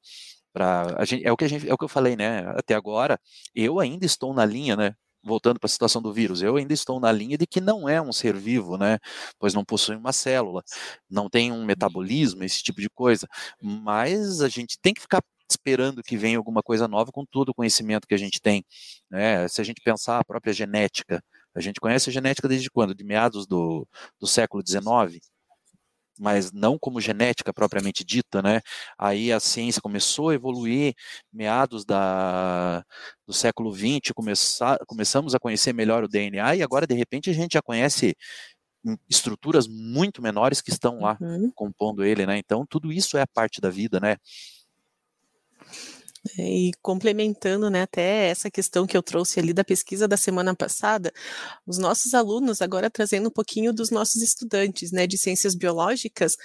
gente 1.04 1.26
é 1.26 1.32
o 1.32 1.36
que 1.36 1.44
a 1.44 1.48
gente 1.48 1.68
é 1.68 1.74
o 1.74 1.78
que 1.78 1.84
eu 1.84 1.88
falei, 1.88 2.16
né? 2.16 2.40
Até 2.56 2.74
agora, 2.74 3.20
eu 3.54 3.80
ainda 3.80 4.06
estou 4.06 4.34
na 4.34 4.44
linha, 4.44 4.76
né? 4.76 4.94
Voltando 5.22 5.58
para 5.58 5.66
a 5.66 5.68
situação 5.70 6.00
do 6.00 6.12
vírus, 6.12 6.42
eu 6.42 6.56
ainda 6.56 6.72
estou 6.72 7.00
na 7.00 7.10
linha 7.12 7.36
de 7.36 7.46
que 7.46 7.60
não 7.60 7.88
é 7.88 8.00
um 8.00 8.12
ser 8.12 8.36
vivo, 8.36 8.78
né? 8.78 8.98
Pois 9.38 9.54
não 9.54 9.64
possui 9.64 9.96
uma 9.96 10.12
célula, 10.12 10.62
não 11.10 11.28
tem 11.28 11.52
um 11.52 11.64
metabolismo, 11.64 12.44
esse 12.44 12.62
tipo 12.62 12.80
de 12.80 12.88
coisa. 12.90 13.26
Mas 13.60 14.40
a 14.40 14.48
gente 14.48 14.78
tem 14.80 14.94
que 14.94 15.00
ficar 15.00 15.22
esperando 15.50 16.02
que 16.02 16.16
venha 16.16 16.38
alguma 16.38 16.62
coisa 16.62 16.86
nova 16.88 17.10
com 17.12 17.24
todo 17.24 17.50
o 17.50 17.54
conhecimento 17.54 18.06
que 18.06 18.14
a 18.14 18.18
gente 18.18 18.40
tem. 18.40 18.64
Né? 19.10 19.48
Se 19.48 19.60
a 19.60 19.64
gente 19.64 19.80
pensar 19.82 20.18
a 20.20 20.24
própria 20.24 20.52
genética, 20.52 21.22
a 21.54 21.60
gente 21.60 21.80
conhece 21.80 22.10
a 22.10 22.12
genética 22.12 22.48
desde 22.48 22.70
quando? 22.70 22.94
De 22.94 23.04
meados 23.04 23.46
do, 23.46 23.86
do 24.20 24.26
século 24.26 24.62
XIX 24.66 25.20
mas 26.18 26.52
não 26.52 26.78
como 26.78 27.00
genética 27.00 27.52
propriamente 27.52 28.04
dita, 28.04 28.42
né? 28.42 28.60
Aí 28.98 29.32
a 29.32 29.40
ciência 29.40 29.80
começou 29.80 30.30
a 30.30 30.34
evoluir, 30.34 30.94
meados 31.32 31.84
da, 31.84 32.84
do 33.26 33.32
século 33.32 33.72
XX, 33.74 34.12
começar, 34.14 34.78
começamos 34.86 35.34
a 35.34 35.38
conhecer 35.38 35.72
melhor 35.72 36.04
o 36.04 36.08
DNA 36.08 36.56
e 36.56 36.62
agora 36.62 36.86
de 36.86 36.94
repente 36.94 37.30
a 37.30 37.32
gente 37.32 37.52
já 37.54 37.62
conhece 37.62 38.16
estruturas 39.08 39.66
muito 39.66 40.22
menores 40.22 40.60
que 40.60 40.70
estão 40.70 41.00
lá 41.00 41.16
uhum. 41.20 41.50
compondo 41.54 42.04
ele, 42.04 42.26
né? 42.26 42.38
Então 42.38 42.64
tudo 42.68 42.92
isso 42.92 43.16
é 43.18 43.24
parte 43.26 43.60
da 43.60 43.70
vida, 43.70 44.00
né? 44.00 44.16
E 46.36 46.72
complementando, 46.82 47.70
né, 47.70 47.82
até 47.82 48.26
essa 48.28 48.50
questão 48.50 48.86
que 48.86 48.96
eu 48.96 49.02
trouxe 49.02 49.38
ali 49.40 49.52
da 49.52 49.64
pesquisa 49.64 50.08
da 50.08 50.16
semana 50.16 50.54
passada, 50.54 51.12
os 51.66 51.78
nossos 51.78 52.14
alunos, 52.14 52.60
agora 52.62 52.90
trazendo 52.90 53.28
um 53.28 53.32
pouquinho 53.32 53.72
dos 53.72 53.90
nossos 53.90 54.22
estudantes, 54.22 54.92
né, 54.92 55.06
de 55.06 55.16
ciências 55.18 55.54
biológicas, 55.54 56.36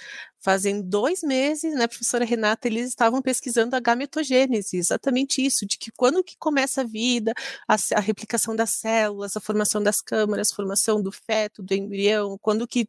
fazem 0.44 0.82
dois 0.82 1.22
meses, 1.22 1.74
né, 1.74 1.86
professora 1.86 2.22
Renata, 2.22 2.68
eles 2.68 2.88
estavam 2.88 3.22
pesquisando 3.22 3.74
a 3.74 3.80
gametogênese, 3.80 4.76
exatamente 4.76 5.44
isso, 5.44 5.64
de 5.64 5.78
que 5.78 5.90
quando 5.90 6.22
que 6.22 6.36
começa 6.36 6.82
a 6.82 6.84
vida, 6.84 7.32
a, 7.66 7.76
a 7.94 8.00
replicação 8.00 8.54
das 8.54 8.68
células, 8.70 9.34
a 9.38 9.40
formação 9.40 9.82
das 9.82 10.02
câmaras, 10.02 10.52
formação 10.52 11.02
do 11.02 11.10
feto, 11.10 11.62
do 11.62 11.72
embrião, 11.72 12.36
quando 12.42 12.68
que, 12.68 12.86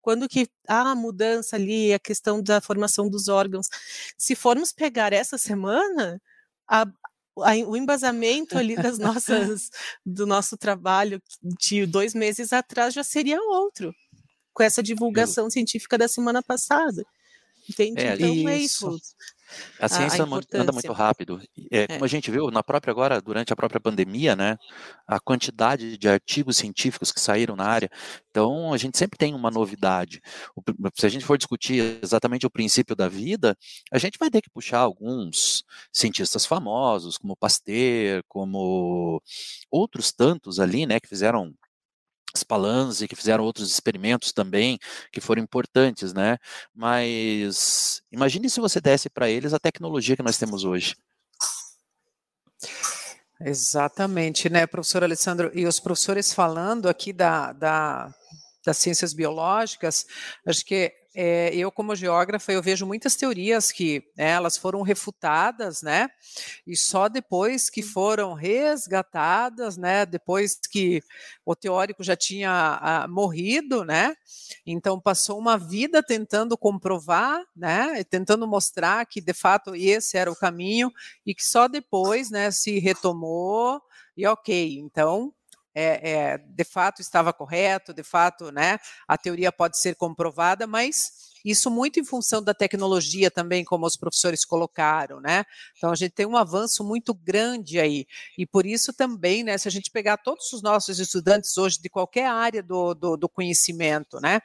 quando 0.00 0.26
que 0.26 0.48
há 0.66 0.92
a 0.92 0.94
mudança 0.94 1.56
ali, 1.56 1.92
a 1.92 1.98
questão 1.98 2.42
da 2.42 2.62
formação 2.62 3.10
dos 3.10 3.28
órgãos. 3.28 3.68
Se 4.16 4.34
formos 4.34 4.72
pegar 4.72 5.12
essa 5.12 5.36
semana, 5.36 6.18
a, 6.66 6.86
o 7.66 7.76
embasamento 7.76 8.56
ali 8.56 8.74
das 8.74 8.96
nossas 8.98 9.68
do 10.04 10.26
nosso 10.26 10.56
trabalho 10.56 11.22
de 11.42 11.84
dois 11.84 12.14
meses 12.14 12.54
atrás 12.54 12.94
já 12.94 13.04
seria 13.04 13.38
outro 13.42 13.94
com 14.56 14.62
essa 14.62 14.82
divulgação 14.82 15.50
científica 15.50 15.98
da 15.98 16.08
semana 16.08 16.42
passada 16.42 17.04
entende 17.68 18.00
é, 18.00 18.14
então 18.14 18.32
isso. 18.32 18.48
é 18.48 18.58
isso 18.58 19.00
a 19.78 19.88
ciência 19.88 20.24
a 20.24 20.60
anda 20.60 20.72
muito 20.72 20.92
rápido. 20.92 21.40
É, 21.70 21.82
é. 21.82 21.86
Como 21.86 22.04
a 22.04 22.08
gente 22.08 22.30
viu 22.30 22.50
na 22.50 22.62
própria 22.62 22.90
agora, 22.90 23.20
durante 23.20 23.52
a 23.52 23.56
própria 23.56 23.80
pandemia, 23.80 24.34
né, 24.34 24.56
a 25.06 25.20
quantidade 25.20 25.96
de 25.96 26.08
artigos 26.08 26.56
científicos 26.56 27.12
que 27.12 27.20
saíram 27.20 27.54
na 27.54 27.64
área. 27.64 27.90
Então, 28.30 28.72
a 28.72 28.76
gente 28.76 28.98
sempre 28.98 29.18
tem 29.18 29.34
uma 29.34 29.50
novidade. 29.50 30.20
Se 30.94 31.06
a 31.06 31.08
gente 31.08 31.24
for 31.24 31.38
discutir 31.38 31.98
exatamente 32.02 32.46
o 32.46 32.50
princípio 32.50 32.96
da 32.96 33.08
vida, 33.08 33.56
a 33.92 33.98
gente 33.98 34.18
vai 34.18 34.30
ter 34.30 34.42
que 34.42 34.50
puxar 34.50 34.80
alguns 34.80 35.64
cientistas 35.92 36.44
famosos, 36.44 37.16
como 37.16 37.36
Pasteur, 37.36 38.22
como 38.28 39.22
outros 39.70 40.12
tantos 40.12 40.58
ali, 40.58 40.86
né, 40.86 40.98
que 40.98 41.08
fizeram 41.08 41.54
Spallanzani, 42.36 43.08
que 43.08 43.16
fizeram 43.16 43.44
outros 43.44 43.70
experimentos 43.70 44.32
também, 44.32 44.78
que 45.12 45.20
foram 45.20 45.42
importantes, 45.42 46.12
né? 46.12 46.38
Mas 46.74 48.02
imagine 48.12 48.48
se 48.50 48.60
você 48.60 48.80
desse 48.80 49.10
para 49.10 49.28
eles 49.28 49.52
a 49.52 49.58
tecnologia 49.58 50.16
que 50.16 50.22
nós 50.22 50.38
temos 50.38 50.64
hoje. 50.64 50.94
Exatamente, 53.40 54.48
né, 54.48 54.66
professor 54.66 55.04
Alessandro? 55.04 55.50
E 55.54 55.66
os 55.66 55.78
professores 55.78 56.32
falando 56.32 56.88
aqui 56.88 57.12
da, 57.12 57.52
da, 57.52 58.14
das 58.64 58.78
ciências 58.78 59.12
biológicas, 59.12 60.06
acho 60.46 60.64
que 60.64 60.92
é, 61.18 61.48
eu 61.54 61.72
como 61.72 61.96
geógrafa 61.96 62.52
eu 62.52 62.62
vejo 62.62 62.84
muitas 62.84 63.16
teorias 63.16 63.72
que 63.72 64.04
né, 64.14 64.32
elas 64.32 64.58
foram 64.58 64.82
refutadas, 64.82 65.80
né? 65.80 66.10
E 66.66 66.76
só 66.76 67.08
depois 67.08 67.70
que 67.70 67.82
foram 67.82 68.34
resgatadas, 68.34 69.78
né? 69.78 70.04
Depois 70.04 70.60
que 70.70 71.02
o 71.42 71.56
teórico 71.56 72.04
já 72.04 72.14
tinha 72.14 72.50
a, 72.50 73.04
ah, 73.04 73.08
morrido, 73.08 73.82
né? 73.82 74.14
Então 74.66 75.00
passou 75.00 75.38
uma 75.38 75.56
vida 75.56 76.02
tentando 76.02 76.54
comprovar, 76.58 77.42
né? 77.56 78.04
Tentando 78.04 78.46
mostrar 78.46 79.06
que 79.06 79.22
de 79.22 79.32
fato 79.32 79.74
esse 79.74 80.18
era 80.18 80.30
o 80.30 80.36
caminho 80.36 80.92
e 81.24 81.34
que 81.34 81.46
só 81.46 81.66
depois, 81.66 82.30
né? 82.30 82.50
Se 82.50 82.78
retomou 82.78 83.80
e 84.14 84.26
ok. 84.26 84.78
Então 84.80 85.32
é, 85.76 86.10
é, 86.10 86.38
de 86.38 86.64
fato 86.64 87.02
estava 87.02 87.34
correto, 87.34 87.92
de 87.92 88.02
fato, 88.02 88.50
né, 88.50 88.78
a 89.06 89.18
teoria 89.18 89.52
pode 89.52 89.78
ser 89.78 89.94
comprovada, 89.94 90.66
mas 90.66 91.26
isso 91.44 91.70
muito 91.70 92.00
em 92.00 92.04
função 92.04 92.42
da 92.42 92.52
tecnologia 92.52 93.30
também, 93.30 93.62
como 93.62 93.86
os 93.86 93.96
professores 93.96 94.44
colocaram, 94.44 95.20
né? 95.20 95.44
Então 95.76 95.92
a 95.92 95.94
gente 95.94 96.10
tem 96.10 96.26
um 96.26 96.36
avanço 96.36 96.82
muito 96.82 97.14
grande 97.14 97.78
aí. 97.78 98.04
E 98.36 98.44
por 98.44 98.66
isso 98.66 98.92
também, 98.92 99.44
né, 99.44 99.56
se 99.56 99.68
a 99.68 99.70
gente 99.70 99.92
pegar 99.92 100.16
todos 100.16 100.52
os 100.52 100.60
nossos 100.60 100.98
estudantes 100.98 101.56
hoje 101.56 101.80
de 101.80 101.88
qualquer 101.88 102.26
área 102.26 102.64
do, 102.64 102.94
do, 102.94 103.16
do 103.16 103.28
conhecimento, 103.28 104.18
né? 104.20 104.40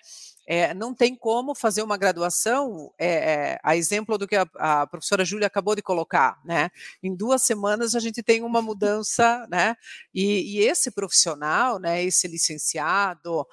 É, 0.53 0.74
não 0.74 0.93
tem 0.93 1.15
como 1.15 1.55
fazer 1.55 1.81
uma 1.81 1.96
graduação, 1.96 2.93
é, 3.00 3.08
é, 3.08 3.60
a 3.63 3.77
exemplo 3.77 4.17
do 4.17 4.27
que 4.27 4.36
a, 4.36 4.45
a 4.56 4.86
professora 4.86 5.23
Júlia 5.23 5.47
acabou 5.47 5.78
de 5.78 5.82
colocar, 5.82 6.41
né? 6.43 6.69
Em 7.02 7.15
duas 7.15 7.41
semanas 7.41 7.95
a 7.95 8.02
gente 8.02 8.21
tem 8.21 8.43
uma 8.43 8.62
mudança, 8.62 9.47
né? 9.49 9.78
E, 10.13 10.58
e 10.58 10.60
esse 10.60 10.91
profissional, 10.91 11.80
né? 11.80 12.04
Esse 12.04 12.28
licenciado, 12.28 13.47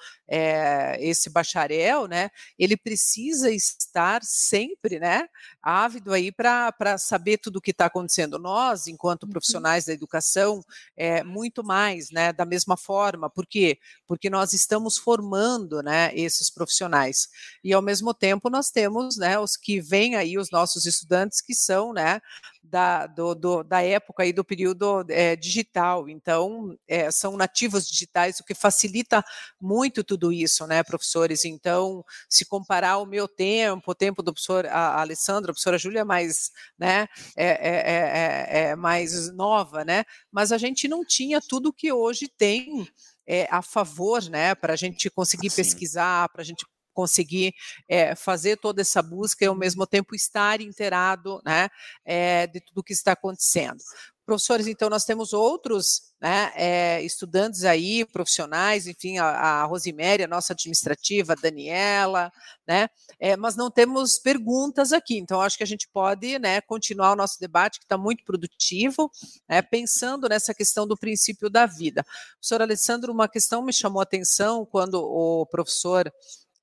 esse 0.99 1.29
bacharel, 1.29 2.05
né? 2.05 2.29
Ele 2.57 2.75
precisa 2.75 3.49
estar 3.49 4.21
sempre, 4.21 4.99
né? 4.99 5.25
Ávido 5.63 6.11
aí 6.11 6.33
para 6.33 6.97
saber 6.97 7.37
tudo 7.37 7.59
o 7.59 7.61
que 7.61 7.71
está 7.71 7.85
acontecendo. 7.85 8.37
Nós, 8.37 8.87
enquanto 8.87 9.23
uhum. 9.23 9.29
profissionais 9.29 9.85
da 9.85 9.93
educação, 9.93 10.61
é 10.97 11.23
muito 11.23 11.63
mais, 11.63 12.11
né? 12.11 12.33
Da 12.33 12.43
mesma 12.43 12.75
forma, 12.75 13.29
por 13.29 13.47
quê? 13.47 13.79
Porque 14.05 14.29
nós 14.29 14.51
estamos 14.51 14.97
formando, 14.97 15.81
né? 15.81 16.11
Esses 16.13 16.49
profissionais 16.49 16.88
profissionais. 16.89 17.27
E 17.63 17.73
ao 17.73 17.81
mesmo 17.81 18.13
tempo 18.13 18.49
nós 18.49 18.71
temos, 18.71 19.17
né, 19.17 19.39
os 19.39 19.55
que 19.55 19.79
vêm 19.79 20.15
aí 20.15 20.37
os 20.37 20.49
nossos 20.49 20.85
estudantes 20.85 21.41
que 21.41 21.53
são, 21.53 21.93
né, 21.93 22.19
da, 22.63 23.07
do, 23.07 23.33
do, 23.33 23.63
da 23.63 23.81
época 23.81 24.23
aí 24.23 24.33
do 24.33 24.43
período 24.43 25.05
é, 25.09 25.35
digital. 25.35 26.09
Então, 26.09 26.75
é, 26.87 27.09
são 27.11 27.37
nativos 27.37 27.87
digitais, 27.87 28.39
o 28.39 28.43
que 28.43 28.53
facilita 28.53 29.23
muito 29.59 30.03
tudo 30.03 30.31
isso, 30.31 30.65
né, 30.67 30.83
professores? 30.83 31.45
Então, 31.45 32.03
se 32.29 32.45
comparar 32.45 32.97
o 32.97 33.05
meu 33.05 33.27
tempo, 33.27 33.91
o 33.91 33.95
tempo 33.95 34.21
do 34.21 34.33
professor 34.33 34.65
a 34.67 34.99
Alessandra, 34.99 35.51
a 35.51 35.53
professora 35.53 35.77
Júlia, 35.77 36.03
mais, 36.03 36.51
né, 36.77 37.07
é, 37.35 38.69
é, 38.69 38.75
mais 38.75 39.33
nova, 39.33 39.83
né? 39.83 40.03
Mas 40.31 40.51
a 40.51 40.57
gente 40.57 40.87
não 40.87 41.03
tinha 41.03 41.41
tudo 41.41 41.73
que 41.73 41.91
hoje 41.91 42.27
tem 42.27 42.87
é, 43.29 43.47
a 43.51 43.61
favor, 43.61 44.23
né, 44.29 44.55
para 44.55 44.73
a 44.73 44.75
gente 44.75 45.07
conseguir 45.09 45.51
Sim. 45.51 45.57
pesquisar, 45.57 46.27
para 46.29 46.41
a 46.41 46.45
gente 46.45 46.65
conseguir 46.99 47.55
é, 47.87 48.13
fazer 48.13 48.57
toda 48.57 48.81
essa 48.81 49.01
busca 49.01 49.45
e 49.45 49.47
ao 49.47 49.55
mesmo 49.55 49.87
tempo 49.87 50.13
estar 50.13 50.59
inteirado 50.59 51.41
né, 51.45 51.69
é, 52.03 52.45
de 52.45 52.59
tudo 52.59 52.79
o 52.79 52.83
que 52.83 52.91
está 52.91 53.13
acontecendo. 53.13 53.81
Professores, 54.25 54.67
então, 54.67 54.91
nós 54.91 55.05
temos 55.05 55.33
outros 55.33 56.13
né, 56.21 56.51
é, 56.53 57.01
estudantes 57.01 57.63
aí, 57.63 58.05
profissionais, 58.05 58.85
enfim, 58.85 59.17
a, 59.17 59.25
a 59.25 59.63
Rosiméria, 59.63 60.27
nossa 60.27 60.53
administrativa, 60.53 61.33
a 61.33 61.35
Daniela, 61.35 62.31
né, 62.67 62.89
é, 63.19 63.35
mas 63.35 63.55
não 63.55 63.71
temos 63.71 64.19
perguntas 64.19 64.93
aqui, 64.93 65.17
então 65.17 65.41
acho 65.41 65.57
que 65.57 65.63
a 65.63 65.65
gente 65.67 65.89
pode 65.91 66.37
né, 66.37 66.61
continuar 66.61 67.13
o 67.13 67.15
nosso 67.15 67.39
debate, 67.39 67.79
que 67.79 67.85
está 67.85 67.97
muito 67.97 68.23
produtivo, 68.23 69.09
né, 69.49 69.63
pensando 69.63 70.29
nessa 70.29 70.53
questão 70.53 70.85
do 70.85 70.95
princípio 70.95 71.49
da 71.49 71.65
vida. 71.65 72.03
Professor 72.33 72.61
Alessandro, 72.61 73.11
uma 73.11 73.27
questão 73.27 73.63
me 73.63 73.73
chamou 73.73 73.99
a 73.99 74.03
atenção 74.03 74.63
quando 74.63 75.01
o 75.01 75.47
professor 75.47 76.13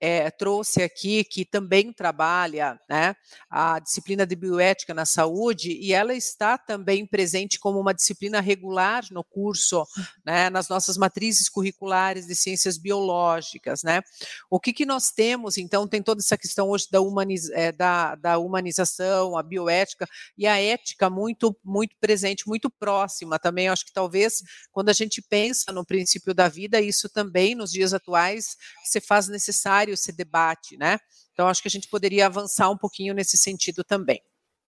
é, 0.00 0.30
trouxe 0.30 0.82
aqui, 0.82 1.24
que 1.24 1.44
também 1.44 1.92
trabalha 1.92 2.78
né, 2.88 3.16
a 3.50 3.78
disciplina 3.78 4.26
de 4.26 4.36
bioética 4.36 4.92
na 4.92 5.06
saúde, 5.06 5.72
e 5.72 5.92
ela 5.92 6.14
está 6.14 6.58
também 6.58 7.06
presente 7.06 7.58
como 7.58 7.80
uma 7.80 7.94
disciplina 7.94 8.40
regular 8.40 9.04
no 9.10 9.24
curso, 9.24 9.86
né, 10.24 10.50
nas 10.50 10.68
nossas 10.68 10.96
matrizes 10.96 11.48
curriculares 11.48 12.26
de 12.26 12.34
ciências 12.34 12.76
biológicas. 12.76 13.82
Né. 13.82 14.02
O 14.50 14.60
que, 14.60 14.72
que 14.72 14.86
nós 14.86 15.10
temos, 15.10 15.56
então, 15.56 15.88
tem 15.88 16.02
toda 16.02 16.20
essa 16.20 16.36
questão 16.36 16.68
hoje 16.68 16.86
da, 16.90 17.00
humaniz, 17.00 17.48
é, 17.50 17.72
da, 17.72 18.14
da 18.14 18.38
humanização, 18.38 19.36
a 19.36 19.42
bioética 19.42 20.06
e 20.36 20.46
a 20.46 20.60
ética 20.60 21.08
muito, 21.08 21.56
muito 21.64 21.96
presente, 22.00 22.46
muito 22.46 22.68
próxima 22.70 23.38
também. 23.38 23.68
Acho 23.68 23.86
que 23.86 23.92
talvez, 23.92 24.42
quando 24.70 24.90
a 24.90 24.92
gente 24.92 25.22
pensa 25.22 25.72
no 25.72 25.84
princípio 25.84 26.34
da 26.34 26.48
vida, 26.48 26.80
isso 26.80 27.08
também, 27.08 27.54
nos 27.54 27.72
dias 27.72 27.94
atuais, 27.94 28.56
se 28.84 29.00
faz 29.00 29.28
necessário 29.28 29.85
esse 29.92 30.12
debate, 30.12 30.76
né? 30.76 30.98
Então, 31.32 31.48
acho 31.48 31.62
que 31.62 31.68
a 31.68 31.70
gente 31.70 31.88
poderia 31.88 32.26
avançar 32.26 32.70
um 32.70 32.76
pouquinho 32.76 33.14
nesse 33.14 33.36
sentido 33.36 33.84
também. 33.84 34.20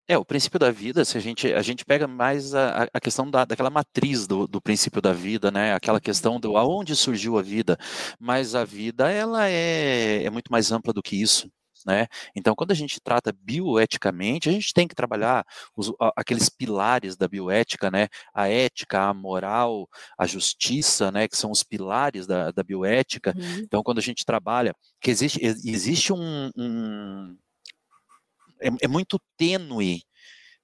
É, 0.09 0.17
o 0.17 0.23
princípio 0.23 0.57
da 0.57 0.71
vida, 0.71 1.03
se 1.03 1.17
a 1.17 1.19
gente, 1.19 1.53
a 1.53 1.61
gente 1.61 1.83
pega 1.83 2.07
mais 2.07 2.55
a, 2.55 2.87
a 2.93 2.99
questão 2.99 3.29
da, 3.29 3.43
daquela 3.43 3.69
matriz 3.69 4.25
do, 4.25 4.47
do 4.47 4.61
princípio 4.61 5.01
da 5.01 5.11
vida, 5.11 5.51
né? 5.51 5.73
Aquela 5.73 5.99
questão 5.99 6.39
do 6.39 6.55
aonde 6.55 6.95
surgiu 6.95 7.37
a 7.37 7.41
vida. 7.41 7.77
Mas 8.17 8.55
a 8.55 8.63
vida, 8.63 9.11
ela 9.11 9.49
é, 9.49 10.23
é 10.23 10.29
muito 10.29 10.49
mais 10.49 10.71
ampla 10.71 10.93
do 10.93 11.03
que 11.03 11.21
isso. 11.21 11.51
Né? 11.87 12.05
Então, 12.35 12.53
quando 12.53 12.71
a 12.71 12.75
gente 12.75 12.99
trata 12.99 13.31
bioeticamente, 13.31 14.49
a 14.49 14.51
gente 14.51 14.73
tem 14.73 14.85
que 14.89 14.93
trabalhar 14.93 15.45
os, 15.73 15.89
aqueles 16.17 16.49
pilares 16.49 17.15
da 17.15 17.29
bioética, 17.29 17.89
né? 17.89 18.09
A 18.33 18.49
ética, 18.49 19.03
a 19.03 19.13
moral, 19.13 19.87
a 20.17 20.27
justiça, 20.27 21.09
né? 21.13 21.29
Que 21.29 21.37
são 21.37 21.49
os 21.49 21.63
pilares 21.63 22.27
da, 22.27 22.51
da 22.51 22.61
bioética. 22.61 23.33
Uhum. 23.37 23.59
Então, 23.59 23.81
quando 23.81 23.99
a 23.99 24.01
gente 24.01 24.25
trabalha, 24.25 24.75
que 24.99 25.09
existe, 25.09 25.39
existe 25.41 26.11
um, 26.11 26.51
um 26.57 27.37
é, 28.59 28.67
é 28.81 28.87
muito 28.87 29.17
tênue 29.37 30.01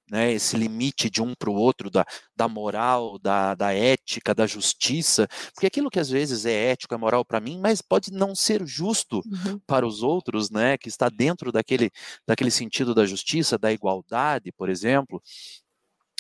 né, 0.10 0.32
esse 0.32 0.56
limite 0.58 1.10
de 1.10 1.22
um 1.22 1.34
para 1.34 1.50
o 1.50 1.56
outro, 1.56 1.90
da, 1.90 2.06
da 2.36 2.48
moral, 2.48 3.18
da, 3.20 3.56
da 3.56 3.74
ética, 3.74 4.34
da 4.34 4.46
justiça, 4.46 5.28
porque 5.54 5.68
aquilo 5.68 5.90
que 5.90 6.00
às 6.00 6.10
vezes 6.10 6.46
é 6.46 6.72
ético, 6.72 6.94
é 6.94 6.98
moral 6.98 7.24
para 7.26 7.40
mim, 7.40 7.60
mas 7.60 7.82
pode 7.82 8.12
não 8.12 8.36
ser 8.36 8.66
justo 8.66 9.22
uhum. 9.26 9.60
para 9.66 9.88
os 9.88 10.04
outros, 10.04 10.50
né, 10.50 10.78
que 10.78 10.90
está 10.90 11.10
dentro 11.10 11.52
daquele, 11.52 11.92
daquele 12.28 12.52
sentido 12.52 12.94
da 12.94 13.06
justiça, 13.06 13.58
da 13.58 13.72
igualdade, 13.72 14.52
por 14.52 14.70
exemplo 14.70 15.22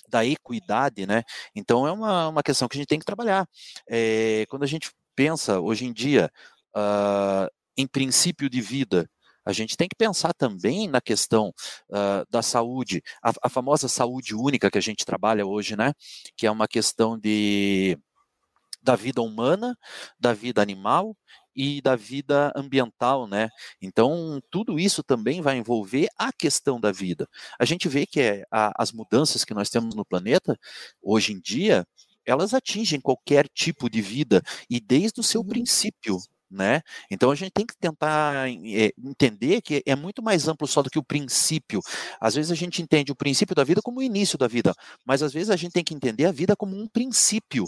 da 0.09 0.23
equidade, 0.23 1.07
né? 1.07 1.23
Então 1.55 1.87
é 1.87 1.91
uma, 1.91 2.27
uma 2.27 2.43
questão 2.43 2.67
que 2.67 2.77
a 2.77 2.79
gente 2.79 2.87
tem 2.87 2.99
que 2.99 3.05
trabalhar. 3.05 3.47
É, 3.89 4.45
quando 4.47 4.61
a 4.61 4.67
gente 4.67 4.91
pensa 5.15 5.59
hoje 5.59 5.85
em 5.85 5.93
dia 5.93 6.29
uh, 6.75 7.49
em 7.77 7.87
princípio 7.87 8.49
de 8.49 8.61
vida, 8.61 9.09
a 9.45 9.51
gente 9.51 9.77
tem 9.77 9.87
que 9.87 9.95
pensar 9.95 10.33
também 10.33 10.87
na 10.87 11.01
questão 11.01 11.53
uh, 11.89 12.25
da 12.29 12.41
saúde, 12.41 13.01
a, 13.21 13.31
a, 13.43 13.49
famosa 13.49 13.87
saúde 13.87 14.35
única 14.35 14.69
que 14.71 14.77
a 14.77 14.81
gente 14.81 15.05
trabalha 15.05 15.45
hoje, 15.45 15.75
né? 15.75 15.93
Que 16.35 16.47
é 16.47 16.51
uma 16.51 16.67
questão 16.67 17.17
de 17.17 17.97
da 18.81 18.95
vida 18.97 19.21
humana, 19.21 19.77
da 20.19 20.33
vida 20.33 20.61
animal 20.61 21.15
e 21.55 21.81
da 21.81 21.95
vida 21.95 22.51
ambiental, 22.55 23.27
né? 23.27 23.49
Então, 23.81 24.41
tudo 24.49 24.77
isso 24.79 25.01
também 25.01 25.41
vai 25.41 25.57
envolver 25.57 26.07
a 26.17 26.33
questão 26.33 26.79
da 26.79 26.91
vida. 26.91 27.27
A 27.59 27.65
gente 27.65 27.87
vê 27.87 28.05
que 28.05 28.19
é, 28.19 28.43
a, 28.51 28.73
as 28.77 28.91
mudanças 28.91 29.45
que 29.45 29.53
nós 29.53 29.69
temos 29.69 29.95
no 29.95 30.05
planeta, 30.05 30.57
hoje 31.01 31.31
em 31.31 31.39
dia, 31.39 31.85
elas 32.25 32.53
atingem 32.53 32.99
qualquer 32.99 33.47
tipo 33.47 33.89
de 33.89 34.01
vida 34.01 34.41
e 34.69 34.79
desde 34.79 35.19
o 35.19 35.23
seu 35.23 35.41
uhum. 35.41 35.47
princípio, 35.47 36.17
né? 36.53 36.81
Então 37.09 37.31
a 37.31 37.35
gente 37.35 37.51
tem 37.51 37.65
que 37.65 37.75
tentar 37.75 38.47
é, 38.49 38.93
entender 39.03 39.61
que 39.61 39.81
é 39.85 39.95
muito 39.95 40.21
mais 40.21 40.47
amplo 40.47 40.67
só 40.67 40.81
do 40.83 40.89
que 40.89 40.99
o 40.99 41.03
princípio. 41.03 41.81
Às 42.21 42.35
vezes 42.35 42.51
a 42.51 42.55
gente 42.55 42.81
entende 42.81 43.11
o 43.11 43.15
princípio 43.15 43.55
da 43.55 43.63
vida 43.63 43.81
como 43.81 43.99
o 43.99 44.03
início 44.03 44.37
da 44.37 44.47
vida, 44.47 44.73
mas 45.03 45.23
às 45.23 45.33
vezes 45.33 45.49
a 45.49 45.55
gente 45.55 45.73
tem 45.73 45.83
que 45.83 45.93
entender 45.93 46.25
a 46.25 46.31
vida 46.31 46.55
como 46.55 46.79
um 46.79 46.87
princípio. 46.87 47.65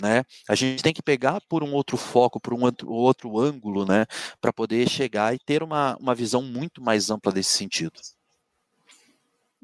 Né? 0.00 0.24
A 0.46 0.54
gente 0.54 0.82
tem 0.82 0.92
que 0.92 1.02
pegar 1.02 1.40
por 1.48 1.64
um 1.64 1.72
outro 1.72 1.96
foco, 1.96 2.38
por 2.38 2.52
um 2.52 2.60
outro, 2.62 2.90
outro 2.90 3.40
ângulo, 3.40 3.86
né, 3.86 4.04
para 4.42 4.52
poder 4.52 4.86
chegar 4.90 5.34
e 5.34 5.38
ter 5.38 5.62
uma, 5.62 5.96
uma 5.96 6.14
visão 6.14 6.42
muito 6.42 6.82
mais 6.82 7.08
ampla 7.08 7.32
desse 7.32 7.52
sentido. 7.52 7.98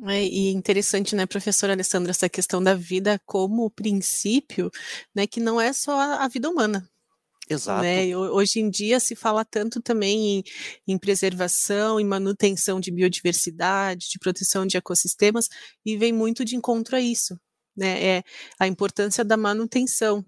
É, 0.08 0.24
e 0.24 0.50
interessante, 0.50 1.14
né, 1.14 1.26
professora 1.26 1.74
Alessandra, 1.74 2.10
essa 2.10 2.30
questão 2.30 2.62
da 2.62 2.74
vida 2.74 3.20
como 3.26 3.70
princípio, 3.70 4.70
né, 5.14 5.26
que 5.26 5.38
não 5.38 5.60
é 5.60 5.70
só 5.74 6.00
a, 6.00 6.24
a 6.24 6.28
vida 6.28 6.48
humana, 6.48 6.88
Exato. 7.52 7.82
Né? 7.82 8.16
Hoje 8.16 8.60
em 8.60 8.70
dia 8.70 8.98
se 9.00 9.14
fala 9.14 9.44
tanto 9.44 9.80
também 9.80 10.38
em, 10.38 10.44
em, 10.88 10.98
preservação 10.98 11.98
e 12.00 12.04
manutenção 12.04 12.80
de 12.80 12.90
biodiversidade, 12.90 14.08
de 14.10 14.18
proteção 14.18 14.66
de 14.66 14.76
ecossistemas, 14.76 15.48
e 15.84 15.96
vem 15.96 16.12
muito 16.12 16.44
de 16.44 16.56
encontro 16.56 16.96
a 16.96 17.00
isso, 17.00 17.38
né? 17.76 18.04
É 18.04 18.22
a 18.58 18.66
importância 18.66 19.24
da 19.24 19.36
manutenção. 19.36 20.24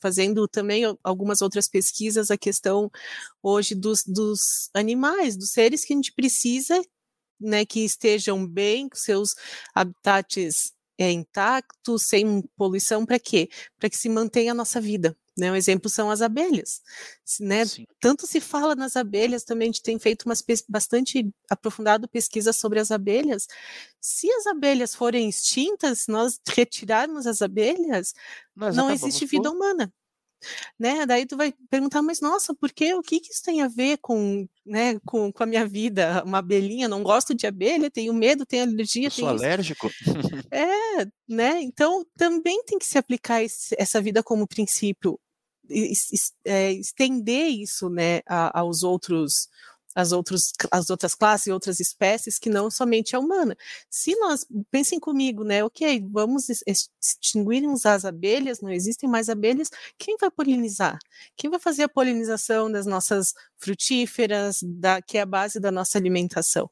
Fazendo 0.00 0.46
também 0.46 0.82
algumas 1.02 1.40
outras 1.40 1.66
pesquisas, 1.66 2.30
a 2.30 2.36
questão 2.36 2.90
hoje 3.42 3.74
dos, 3.74 4.02
dos 4.06 4.68
animais, 4.74 5.34
dos 5.34 5.50
seres 5.52 5.82
que 5.82 5.94
a 5.94 5.96
gente 5.96 6.12
precisa 6.12 6.78
né, 7.40 7.64
que 7.64 7.84
estejam 7.84 8.46
bem, 8.46 8.88
com 8.88 8.96
seus 8.96 9.34
habitats 9.74 10.72
é, 10.98 11.10
intactos, 11.10 12.02
sem 12.06 12.42
poluição, 12.56 13.04
para 13.04 13.18
quê? 13.18 13.48
Para 13.78 13.88
que 13.90 13.96
se 13.96 14.08
mantenha 14.08 14.52
a 14.52 14.54
nossa 14.54 14.80
vida. 14.80 15.16
Né? 15.36 15.50
Um 15.50 15.56
exemplo 15.56 15.90
são 15.90 16.10
as 16.10 16.22
abelhas. 16.22 16.80
Né? 17.40 17.62
Tanto 18.00 18.26
se 18.26 18.40
fala 18.40 18.74
nas 18.76 18.96
abelhas, 18.96 19.42
também 19.42 19.66
a 19.66 19.72
gente 19.72 19.82
tem 19.82 19.98
feito 19.98 20.24
umas 20.26 20.44
bastante 20.68 21.28
aprofundado 21.50 22.08
pesquisa 22.08 22.52
sobre 22.52 22.78
as 22.78 22.90
abelhas. 22.90 23.48
Se 24.00 24.30
as 24.30 24.46
abelhas 24.46 24.94
forem 24.94 25.28
extintas, 25.28 26.02
se 26.02 26.10
nós 26.10 26.40
retirarmos 26.48 27.26
as 27.26 27.42
abelhas, 27.42 28.14
nós 28.54 28.76
não 28.76 28.90
existe 28.90 29.26
vida 29.26 29.50
humana 29.50 29.92
né? 30.78 31.06
Daí 31.06 31.26
tu 31.26 31.36
vai 31.36 31.52
perguntar, 31.70 32.02
mas 32.02 32.20
nossa, 32.20 32.54
por 32.54 32.72
quê? 32.72 32.94
O 32.94 33.02
que, 33.02 33.20
que 33.20 33.32
isso 33.32 33.42
tem 33.42 33.62
a 33.62 33.68
ver 33.68 33.98
com, 33.98 34.46
né, 34.64 34.98
com, 35.04 35.32
com 35.32 35.42
a 35.42 35.46
minha 35.46 35.66
vida? 35.66 36.22
Uma 36.24 36.38
abelhinha, 36.38 36.88
não 36.88 37.02
gosto 37.02 37.34
de 37.34 37.46
abelha, 37.46 37.90
tenho 37.90 38.12
medo, 38.14 38.46
tenho 38.46 38.64
alergia. 38.64 39.06
Eu 39.06 39.10
sou 39.10 39.28
alérgico. 39.28 39.90
é, 40.50 41.04
né? 41.28 41.60
Então 41.62 42.04
também 42.16 42.62
tem 42.64 42.78
que 42.78 42.86
se 42.86 42.98
aplicar 42.98 43.42
esse, 43.42 43.74
essa 43.78 44.00
vida 44.00 44.22
como 44.22 44.46
princípio, 44.46 45.18
é, 46.44 46.72
estender 46.72 47.48
isso, 47.48 47.88
né, 47.88 48.20
aos 48.52 48.82
outros 48.82 49.48
as, 49.94 50.12
outros, 50.12 50.52
as 50.70 50.90
outras 50.90 51.14
classes 51.14 51.46
e 51.46 51.52
outras 51.52 51.80
espécies 51.80 52.38
que 52.38 52.50
não 52.50 52.70
somente 52.70 53.14
a 53.14 53.18
humana. 53.18 53.56
Se 53.88 54.14
nós, 54.16 54.46
pensem 54.70 54.98
comigo, 54.98 55.44
né, 55.44 55.62
ok, 55.64 56.04
vamos 56.10 56.46
extinguirmos 57.00 57.86
as 57.86 58.04
abelhas, 58.04 58.60
não 58.60 58.70
existem 58.70 59.08
mais 59.08 59.28
abelhas, 59.28 59.70
quem 59.98 60.16
vai 60.18 60.30
polinizar? 60.30 60.98
Quem 61.36 61.50
vai 61.50 61.60
fazer 61.60 61.84
a 61.84 61.88
polinização 61.88 62.70
das 62.70 62.86
nossas 62.86 63.34
frutíferas, 63.56 64.60
da, 64.62 65.00
que 65.00 65.18
é 65.18 65.20
a 65.22 65.26
base 65.26 65.60
da 65.60 65.70
nossa 65.70 65.98
alimentação? 65.98 66.68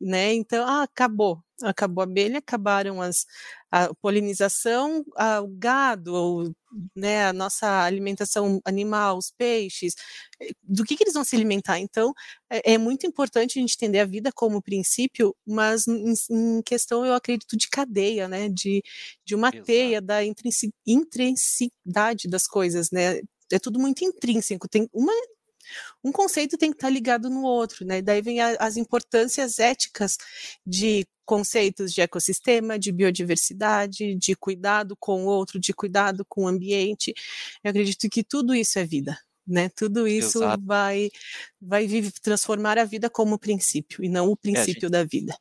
Né? 0.00 0.34
Então, 0.34 0.66
ah, 0.66 0.82
acabou, 0.82 1.42
acabou 1.62 2.02
a 2.02 2.04
abelha, 2.04 2.38
acabaram 2.38 3.00
as, 3.00 3.24
a 3.70 3.92
polinização, 3.94 5.04
a, 5.16 5.40
o 5.40 5.48
gado, 5.48 6.54
né, 6.94 7.26
a 7.26 7.32
nossa 7.32 7.84
alimentação 7.84 8.60
animal, 8.64 9.18
os 9.18 9.30
peixes, 9.30 9.94
eh, 10.40 10.50
do 10.62 10.84
que, 10.84 10.96
que 10.96 11.04
eles 11.04 11.14
vão 11.14 11.24
se 11.24 11.36
alimentar? 11.36 11.78
Então, 11.78 12.12
é, 12.50 12.74
é, 12.74 12.78
muito 12.78 13.06
importante 13.06 13.58
a 13.58 13.60
gente 13.60 13.74
entender 13.74 14.00
a 14.00 14.04
vida 14.04 14.30
como 14.34 14.62
princípio, 14.62 15.34
mas 15.46 15.86
em, 15.88 16.14
em 16.30 16.62
questão, 16.62 17.04
eu 17.04 17.14
acredito, 17.14 17.56
de 17.56 17.68
cadeia, 17.68 18.28
né, 18.28 18.48
de, 18.48 18.82
de 19.24 19.34
uma 19.34 19.48
Exato. 19.48 19.64
teia 19.64 20.00
da 20.00 20.22
intrinsicidade 20.24 22.28
das 22.28 22.46
coisas, 22.46 22.90
né, 22.90 23.20
é 23.52 23.58
tudo 23.58 23.78
muito 23.78 24.04
intrínseco, 24.04 24.68
tem 24.68 24.88
uma 24.92 25.12
um 26.02 26.12
conceito 26.12 26.56
tem 26.56 26.70
que 26.70 26.76
estar 26.76 26.90
ligado 26.90 27.28
no 27.30 27.42
outro, 27.42 27.84
né? 27.84 28.02
Daí 28.02 28.22
vem 28.22 28.40
a, 28.40 28.56
as 28.58 28.76
importâncias 28.76 29.58
éticas 29.58 30.16
de 30.66 31.06
conceitos 31.24 31.92
de 31.92 32.00
ecossistema, 32.00 32.78
de 32.78 32.92
biodiversidade, 32.92 34.14
de 34.14 34.36
cuidado 34.36 34.96
com 34.98 35.24
o 35.24 35.26
outro, 35.26 35.58
de 35.58 35.74
cuidado 35.74 36.24
com 36.28 36.44
o 36.44 36.48
ambiente. 36.48 37.12
Eu 37.64 37.70
acredito 37.70 38.08
que 38.08 38.22
tudo 38.22 38.54
isso 38.54 38.78
é 38.78 38.84
vida. 38.84 39.18
Né? 39.46 39.68
Tudo 39.68 40.08
isso 40.08 40.38
Exato. 40.38 40.64
vai 40.64 41.08
vai 41.60 41.86
transformar 42.20 42.78
a 42.78 42.84
vida 42.84 43.08
como 43.08 43.38
princípio 43.38 44.04
e 44.04 44.08
não 44.08 44.28
o 44.28 44.36
princípio 44.36 44.70
é, 44.70 44.80
gente, 44.80 44.90
da 44.90 45.04
vida 45.04 45.36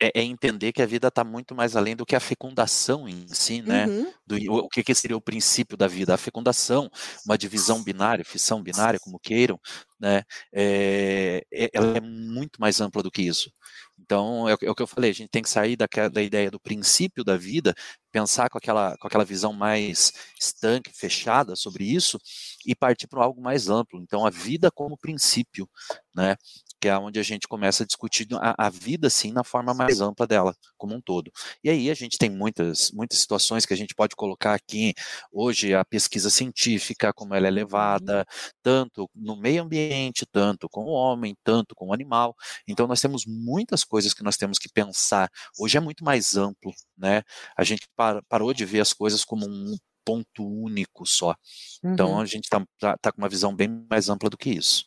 é, 0.00 0.20
é, 0.20 0.22
entender 0.22 0.72
que 0.72 0.82
a 0.82 0.86
vida 0.86 1.08
está 1.08 1.24
muito 1.24 1.54
mais 1.54 1.76
além 1.76 1.96
do 1.96 2.06
que 2.06 2.14
a 2.14 2.20
fecundação 2.20 3.08
em 3.08 3.26
si, 3.28 3.62
né? 3.62 3.86
Uhum. 3.86 4.12
Do, 4.26 4.36
o, 4.52 4.58
o 4.58 4.68
que, 4.68 4.82
que, 4.82 4.94
seria 4.94 5.16
o 5.16 5.20
princípio 5.20 5.76
da 5.76 5.88
vida? 5.88 6.14
A 6.14 6.18
fecundação, 6.18 6.90
uma 7.26 7.36
divisão 7.36 7.82
binária, 7.82 8.24
fissão 8.24 8.62
binária, 8.62 9.00
como 9.00 9.18
queiram, 9.18 9.58
né? 9.98 10.22
É, 10.52 11.44
é, 11.52 11.70
ela 11.72 11.96
é 11.96 12.00
muito 12.00 12.60
mais 12.60 12.80
ampla 12.80 13.02
do 13.02 13.10
que 13.10 13.22
isso. 13.22 13.50
Então, 13.98 14.48
é, 14.48 14.52
é, 14.62 14.70
o 14.70 14.74
que 14.74 14.82
eu 14.82 14.86
falei, 14.86 15.10
a 15.10 15.14
gente 15.14 15.30
tem 15.30 15.42
que 15.42 15.50
sair 15.50 15.76
da, 15.76 15.86
da 16.12 16.22
ideia 16.22 16.50
do 16.50 16.60
princípio 16.60 17.24
da 17.24 17.36
vida, 17.36 17.74
pensar 18.12 18.48
com 18.48 18.58
aquela, 18.58 18.96
com 18.98 19.06
aquela 19.06 19.24
visão 19.24 19.52
mais 19.52 20.12
estanque, 20.40 20.92
fechada 20.94 21.56
sobre 21.56 21.84
isso, 21.84 22.18
e 22.66 22.74
partir 22.74 23.06
para 23.06 23.22
algo 23.22 23.40
mais 23.40 23.68
amplo. 23.68 24.00
Então, 24.00 24.26
a 24.26 24.30
vida 24.30 24.70
como 24.70 24.96
princípio, 24.96 25.68
né? 26.14 26.36
que 26.80 26.88
é 26.88 26.96
onde 26.96 27.18
a 27.18 27.22
gente 27.22 27.48
começa 27.48 27.82
a 27.82 27.86
discutir 27.86 28.26
a, 28.34 28.66
a, 28.66 28.70
vida, 28.70 29.10
sim, 29.10 29.32
na 29.32 29.42
forma 29.42 29.74
mais 29.74 30.00
ampla 30.00 30.26
dela, 30.26 30.54
como 30.76 30.94
um 30.94 31.00
todo. 31.00 31.30
E 31.62 31.68
aí 31.68 31.90
a 31.90 31.94
gente 31.94 32.16
tem 32.16 32.30
muitas, 32.30 32.90
muitas 32.92 33.18
situações 33.18 33.66
que 33.66 33.74
a 33.74 33.76
gente 33.76 33.94
pode 33.94 34.14
colocar 34.14 34.54
aqui, 34.54 34.94
hoje, 35.32 35.74
a 35.74 35.84
pesquisa 35.84 36.30
científica, 36.30 37.12
como 37.12 37.34
ela 37.34 37.46
é 37.46 37.50
uhum. 37.50 37.56
levada, 37.56 38.24
tanto 38.62 39.10
no 39.14 39.36
meio 39.36 39.62
ambiente, 39.62 40.24
tanto 40.30 40.68
com 40.68 40.84
o 40.84 40.90
homem, 40.90 41.36
tanto 41.42 41.74
com 41.74 41.88
o 41.88 41.92
animal. 41.92 42.34
Então, 42.66 42.86
nós 42.86 43.00
temos 43.00 43.24
muitas 43.26 43.84
coisas 43.84 44.14
que 44.14 44.22
nós 44.22 44.36
temos 44.36 44.58
que 44.58 44.68
pensar. 44.68 45.28
Hoje 45.58 45.76
é 45.76 45.80
muito 45.80 46.04
mais 46.04 46.36
amplo, 46.36 46.72
né? 46.96 47.22
A 47.56 47.64
gente 47.64 47.88
parou 48.28 48.54
de 48.54 48.64
ver 48.64 48.80
as 48.80 48.92
coisas 48.92 49.24
como 49.24 49.46
um 49.46 49.76
ponto 50.08 50.42
único 50.42 51.04
só. 51.04 51.36
Então, 51.84 52.12
uhum. 52.12 52.20
a 52.20 52.24
gente 52.24 52.44
está 52.44 52.64
tá, 52.78 52.96
tá 52.96 53.12
com 53.12 53.20
uma 53.20 53.28
visão 53.28 53.54
bem 53.54 53.68
mais 53.90 54.08
ampla 54.08 54.30
do 54.30 54.38
que 54.38 54.48
isso. 54.48 54.86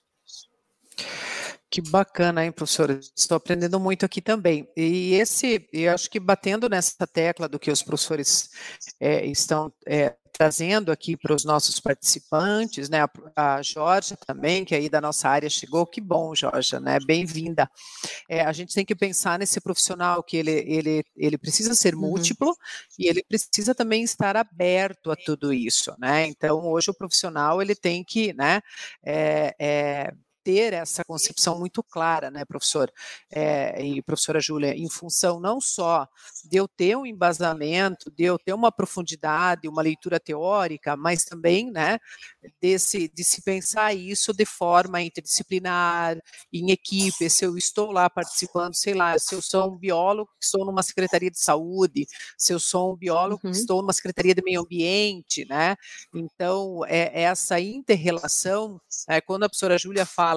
Que 1.71 1.79
bacana, 1.79 2.43
hein, 2.43 2.51
professora? 2.51 2.99
Estou 3.15 3.37
aprendendo 3.37 3.79
muito 3.79 4.05
aqui 4.05 4.21
também. 4.21 4.67
E 4.75 5.13
esse, 5.13 5.69
eu 5.71 5.93
acho 5.93 6.09
que 6.09 6.19
batendo 6.19 6.67
nessa 6.67 7.07
tecla 7.07 7.47
do 7.47 7.57
que 7.57 7.71
os 7.71 7.81
professores 7.81 8.49
é, 8.99 9.25
estão 9.25 9.71
é, 9.87 10.13
trazendo 10.33 10.91
aqui 10.91 11.15
para 11.15 11.33
os 11.33 11.45
nossos 11.45 11.79
participantes, 11.79 12.89
né? 12.89 12.99
A, 13.33 13.55
a 13.55 13.61
Jorge 13.61 14.17
também, 14.27 14.65
que 14.65 14.75
aí 14.75 14.89
da 14.89 14.99
nossa 14.99 15.29
área 15.29 15.49
chegou. 15.49 15.85
Que 15.87 16.01
bom, 16.01 16.35
Jorge, 16.35 16.77
né? 16.77 16.97
Bem-vinda. 17.05 17.71
É, 18.27 18.41
a 18.41 18.51
gente 18.51 18.75
tem 18.75 18.83
que 18.83 18.93
pensar 18.93 19.39
nesse 19.39 19.61
profissional 19.61 20.21
que 20.21 20.35
ele, 20.35 20.51
ele, 20.51 21.05
ele 21.15 21.37
precisa 21.37 21.73
ser 21.73 21.95
uhum. 21.95 22.01
múltiplo 22.01 22.49
uhum. 22.49 22.55
e 22.99 23.07
ele 23.07 23.23
precisa 23.23 23.73
também 23.73 24.03
estar 24.03 24.35
aberto 24.35 25.09
a 25.09 25.15
tudo 25.15 25.53
isso, 25.53 25.95
né? 25.97 26.27
Então, 26.27 26.65
hoje 26.65 26.91
o 26.91 26.93
profissional 26.93 27.61
ele 27.61 27.75
tem 27.75 28.03
que, 28.03 28.33
né? 28.33 28.61
É, 29.05 29.55
é 29.57 30.13
ter 30.43 30.73
essa 30.73 31.03
concepção 31.03 31.59
muito 31.59 31.83
clara, 31.83 32.29
né, 32.31 32.45
professor 32.45 32.91
é, 33.29 33.83
e 33.83 34.01
professora 34.01 34.39
Júlia, 34.39 34.75
em 34.75 34.89
função 34.89 35.39
não 35.39 35.59
só 35.61 36.07
de 36.45 36.57
eu 36.57 36.67
ter 36.67 36.97
um 36.97 37.05
embasamento, 37.05 38.11
de 38.11 38.23
eu 38.23 38.37
ter 38.37 38.53
uma 38.53 38.71
profundidade, 38.71 39.67
uma 39.67 39.81
leitura 39.81 40.19
teórica, 40.19 40.95
mas 40.95 41.23
também, 41.23 41.71
né, 41.71 41.99
desse, 42.61 43.07
de 43.09 43.23
se 43.23 43.41
pensar 43.41 43.93
isso 43.93 44.33
de 44.33 44.45
forma 44.45 45.01
interdisciplinar, 45.01 46.17
em 46.51 46.71
equipe, 46.71 47.29
se 47.29 47.45
eu 47.45 47.57
estou 47.57 47.91
lá 47.91 48.09
participando, 48.09 48.75
sei 48.75 48.93
lá, 48.93 49.17
se 49.17 49.35
eu 49.35 49.41
sou 49.41 49.71
um 49.71 49.77
biólogo 49.77 50.31
que 50.39 50.45
estou 50.45 50.65
numa 50.65 50.83
secretaria 50.83 51.31
de 51.31 51.39
saúde, 51.39 52.07
se 52.37 52.53
eu 52.53 52.59
sou 52.59 52.93
um 52.93 52.97
biólogo 52.97 53.41
uhum. 53.43 53.51
que 53.51 53.57
estou 53.57 53.81
numa 53.81 53.93
secretaria 53.93 54.35
de 54.35 54.41
meio 54.41 54.61
ambiente, 54.61 55.45
né, 55.45 55.75
então 56.13 56.83
é, 56.85 57.23
essa 57.23 57.59
interrelação, 57.59 58.79
é, 59.07 59.21
quando 59.21 59.43
a 59.43 59.49
professora 59.49 59.77
Júlia 59.77 60.05
fala, 60.05 60.30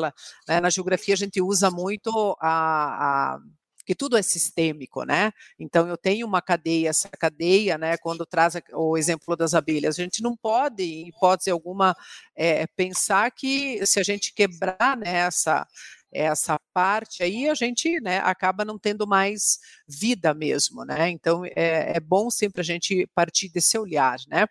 né, 0.48 0.60
na 0.60 0.70
geografia 0.70 1.14
a 1.14 1.16
gente 1.16 1.40
usa 1.40 1.70
muito 1.70 2.36
a, 2.40 3.34
a 3.34 3.38
que 3.84 3.94
tudo 3.94 4.16
é 4.16 4.22
sistêmico, 4.22 5.04
né? 5.04 5.30
Então 5.58 5.86
eu 5.86 5.96
tenho 5.96 6.26
uma 6.26 6.40
cadeia, 6.40 6.88
essa 6.88 7.08
cadeia, 7.10 7.76
né? 7.76 7.96
Quando 7.98 8.24
traz 8.24 8.54
o 8.72 8.96
exemplo 8.96 9.36
das 9.36 9.52
abelhas, 9.52 9.98
a 9.98 10.02
gente 10.02 10.22
não 10.22 10.34
pode, 10.34 10.82
em 10.82 11.08
hipótese 11.08 11.50
alguma, 11.50 11.94
é, 12.34 12.66
pensar 12.68 13.30
que 13.30 13.84
se 13.86 14.00
a 14.00 14.02
gente 14.02 14.32
quebrar 14.32 14.96
nessa 14.96 15.60
né, 15.60 15.66
essa 16.14 16.58
parte 16.72 17.22
aí 17.22 17.48
a 17.48 17.54
gente 17.54 18.00
né, 18.00 18.18
acaba 18.18 18.64
não 18.64 18.78
tendo 18.78 19.06
mais 19.06 19.58
vida 19.86 20.32
mesmo, 20.32 20.84
né? 20.84 21.10
Então 21.10 21.44
é, 21.44 21.96
é, 21.96 22.00
bom 22.00 22.30
sempre 22.30 22.60
a 22.60 22.64
gente 22.64 23.06
partir 23.14 23.48
desse 23.48 23.76
olhar, 23.76 24.16
né? 24.28 24.46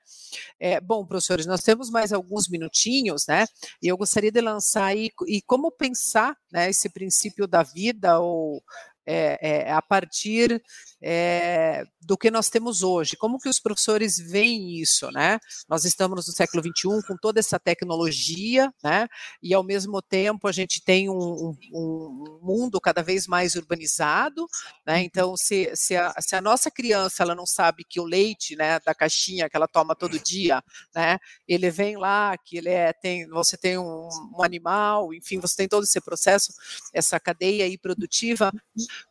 É, 0.60 0.82
bom, 0.82 1.06
professores, 1.06 1.46
nós 1.46 1.64
temos 1.64 1.90
mais 1.90 2.12
alguns 2.12 2.50
minutinhos, 2.50 3.26
né? 3.28 3.46
E 3.82 3.88
eu 3.88 3.98
gostaria 3.98 4.32
de 4.32 4.42
lançar 4.42 4.86
aí 4.86 5.10
e 5.28 5.42
como 5.42 5.72
pensar 5.72 6.36
né, 6.52 6.70
esse 6.70 6.90
princípio 6.90 7.48
da 7.48 7.64
vida 7.64 8.20
ou 8.20 8.62
é, 9.06 9.38
é, 9.42 9.72
a 9.72 9.82
partir 9.82 10.62
é, 11.06 11.84
do 12.02 12.18
que 12.18 12.32
nós 12.32 12.50
temos 12.50 12.82
hoje. 12.82 13.18
Como 13.18 13.38
que 13.38 13.50
os 13.50 13.60
professores 13.60 14.18
veem 14.18 14.80
isso, 14.80 15.12
né? 15.12 15.38
Nós 15.68 15.84
estamos 15.84 16.26
no 16.26 16.34
século 16.34 16.64
XXI 16.64 17.06
com 17.06 17.18
toda 17.18 17.42
essa 17.42 17.60
tecnologia, 17.60 18.74
né? 18.82 19.08
E 19.42 19.54
ao 19.54 19.64
mesmo 19.64 20.02
tempo 20.02 20.48
a 20.48 20.52
gente 20.54 20.82
tem 20.82 21.10
um, 21.10 21.54
um, 21.74 22.40
mundo 22.42 22.80
cada 22.80 23.04
vez 23.04 23.28
mais 23.28 23.56
urbanizado, 23.56 24.48
né? 24.86 25.02
Então, 25.04 25.36
se, 25.36 25.72
se, 25.76 25.98
a, 25.98 26.14
se 26.22 26.38
a 26.38 26.42
nossa 26.42 26.72
criança 26.72 27.24
ela 27.24 27.36
não 27.36 27.46
sabe 27.46 27.84
que 27.84 28.00
o 28.00 28.06
leite, 28.06 28.56
né, 28.56 28.80
da 28.80 28.96
caixinha 28.96 29.50
que 29.50 29.58
ela 29.58 29.68
toma 29.68 29.96
todo 29.96 30.18
dia, 30.20 30.64
né? 30.96 31.18
Ele 31.46 31.70
vem 31.70 31.98
lá, 31.98 32.38
que 32.38 32.58
ele 32.58 32.70
é, 32.70 32.94
tem, 32.94 33.28
você 33.28 33.58
tem 33.58 33.78
um, 33.78 34.08
um 34.38 34.42
animal, 34.42 35.14
enfim, 35.14 35.38
você 35.40 35.58
tem 35.58 35.68
todo 35.68 35.84
esse 35.84 36.00
processo, 36.00 36.54
essa 36.94 37.20
cadeia 37.20 37.66
aí 37.66 37.78
produtiva. 37.78 38.54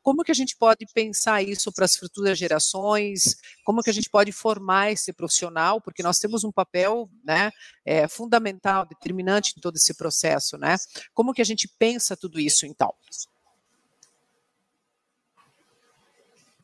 Como 0.03 0.25
que 0.25 0.33
a 0.33 0.35
gente 0.35 0.57
pode 0.57 0.87
pensar 0.95 1.43
isso 1.43 1.71
para 1.71 1.82
as 1.83 1.97
futuras 1.97 2.39
gerações? 2.39 3.37
Como 3.65 3.83
que 3.83 3.91
a 3.91 3.93
gente 3.93 4.11
pode 4.11 4.33
formar 4.33 4.93
esse 4.93 5.13
profissional? 5.13 5.81
Porque 5.81 6.03
nós 6.03 6.19
temos 6.19 6.45
um 6.45 6.53
papel, 6.53 7.11
né, 7.25 7.51
é, 7.85 8.09
fundamental, 8.09 8.87
determinante 8.87 9.55
em 9.57 9.61
todo 9.61 9.77
esse 9.77 9.95
processo, 9.95 10.57
né? 10.57 10.77
Como 11.15 11.33
que 11.33 11.43
a 11.43 11.45
gente 11.45 11.69
pensa 11.79 12.17
tudo 12.17 12.41
isso, 12.41 12.67
então? 12.67 12.93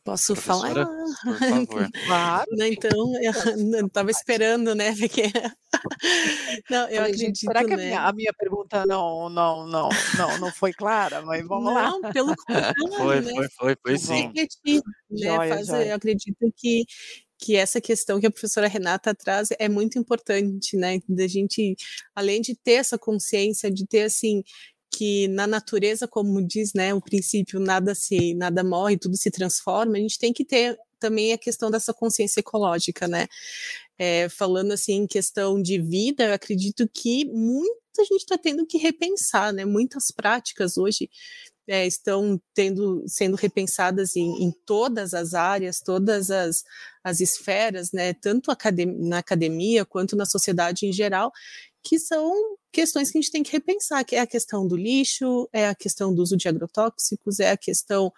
Posso 0.09 0.35
falar? 0.35 0.87
Por 1.23 1.39
favor. 1.39 1.91
claro. 2.07 2.47
então, 2.63 3.13
eu 3.23 3.87
estava 3.87 4.11
esperando, 4.11 4.75
né? 4.75 4.95
Porque... 4.99 5.25
Não, 6.71 6.89
eu 6.89 7.03
acredito, 7.03 7.37
será 7.39 7.63
que 7.63 7.77
né? 7.77 7.83
a, 7.83 7.87
minha, 7.87 8.01
a, 8.01 8.13
minha, 8.13 8.33
pergunta 8.33 8.87
não, 8.87 9.29
não, 9.29 9.67
não, 9.67 9.89
não, 10.17 10.39
não 10.39 10.51
foi 10.51 10.73
clara? 10.73 11.21
Mas 11.23 11.47
vamos 11.47 11.67
não, 11.67 11.75
lá. 11.75 11.91
Não, 11.91 12.13
pelo 12.13 12.35
contrário. 12.35 12.75
foi, 12.97 13.21
né? 13.21 13.33
foi, 13.35 13.49
foi, 13.51 13.77
foi 13.83 13.99
sim. 13.99 14.27
Repetir, 14.29 14.83
né? 15.11 15.37
Joia, 15.37 15.55
Faz, 15.55 15.67
joia. 15.67 15.89
Eu 15.89 15.97
acredito 15.97 16.53
que 16.57 16.85
que 17.41 17.55
essa 17.55 17.81
questão 17.81 18.19
que 18.19 18.27
a 18.27 18.31
professora 18.31 18.67
Renata 18.67 19.15
traz 19.15 19.51
é 19.61 19.69
muito 19.69 19.97
importante, 19.97 20.77
né? 20.77 20.99
Da 21.09 21.27
gente, 21.29 21.77
além 22.13 22.41
de 22.41 22.57
ter 22.57 22.73
essa 22.73 22.99
consciência, 22.99 23.71
de 23.71 23.87
ter 23.87 24.03
assim 24.03 24.43
que 24.99 25.29
na 25.29 25.47
natureza, 25.47 26.09
como 26.09 26.45
diz, 26.45 26.73
né, 26.75 26.93
o 26.93 27.01
princípio 27.01 27.61
nada 27.61 27.95
se 27.95 28.35
nada 28.35 28.65
morre, 28.65 28.99
tudo 28.99 29.17
se 29.17 29.31
transforma, 29.31 29.97
a 29.97 30.01
gente 30.01 30.19
tem 30.19 30.33
que 30.33 30.45
ter 30.45 30.77
também 30.99 31.33
a 31.33 31.39
questão 31.39 31.71
dessa 31.71 31.95
consciência 31.95 32.41
ecológica, 32.41 33.07
né? 33.07 33.29
É, 33.97 34.29
falando 34.29 34.73
assim 34.73 34.95
em 34.95 35.07
questão 35.07 35.63
de 35.63 35.81
vida, 35.81 36.25
eu 36.25 36.33
acredito 36.35 36.89
que 36.93 37.25
muita 37.27 38.05
gente 38.11 38.23
está 38.23 38.37
tendo 38.37 38.67
que 38.67 38.77
repensar, 38.77 39.53
né? 39.53 39.65
Muitas 39.65 40.11
práticas 40.11 40.77
hoje 40.77 41.09
é, 41.69 41.87
estão 41.87 42.41
tendo, 42.53 43.05
sendo 43.07 43.37
repensadas 43.37 44.17
em, 44.17 44.43
em, 44.43 44.53
todas 44.67 45.15
as 45.15 45.33
áreas, 45.33 45.81
todas 45.81 46.29
as, 46.29 46.65
as 47.05 47.21
esferas, 47.21 47.93
né? 47.93 48.15
Tanto 48.15 48.51
na 48.99 49.19
academia 49.19 49.85
quanto 49.85 50.17
na 50.17 50.27
sociedade 50.27 50.87
em 50.87 50.93
geral, 50.93 51.31
que 51.85 52.01
são 52.01 52.58
questões 52.73 53.11
que 53.11 53.19
a 53.19 53.21
gente 53.21 53.31
tem 53.31 53.43
que 53.43 53.53
repensar, 53.53 54.05
que 54.05 54.17
é 54.17 54.21
a 54.21 54.27
questão 54.27 54.67
do 54.67 54.77
lixo, 54.77 55.49
é 55.53 55.69
a 55.69 55.75
questão 55.75 56.15
do 56.15 56.23
uso 56.23 56.37
de 56.37 56.49
agrotóxicos, 56.49 57.41
é 57.41 57.51
a 57.51 57.57
questão 57.57 58.13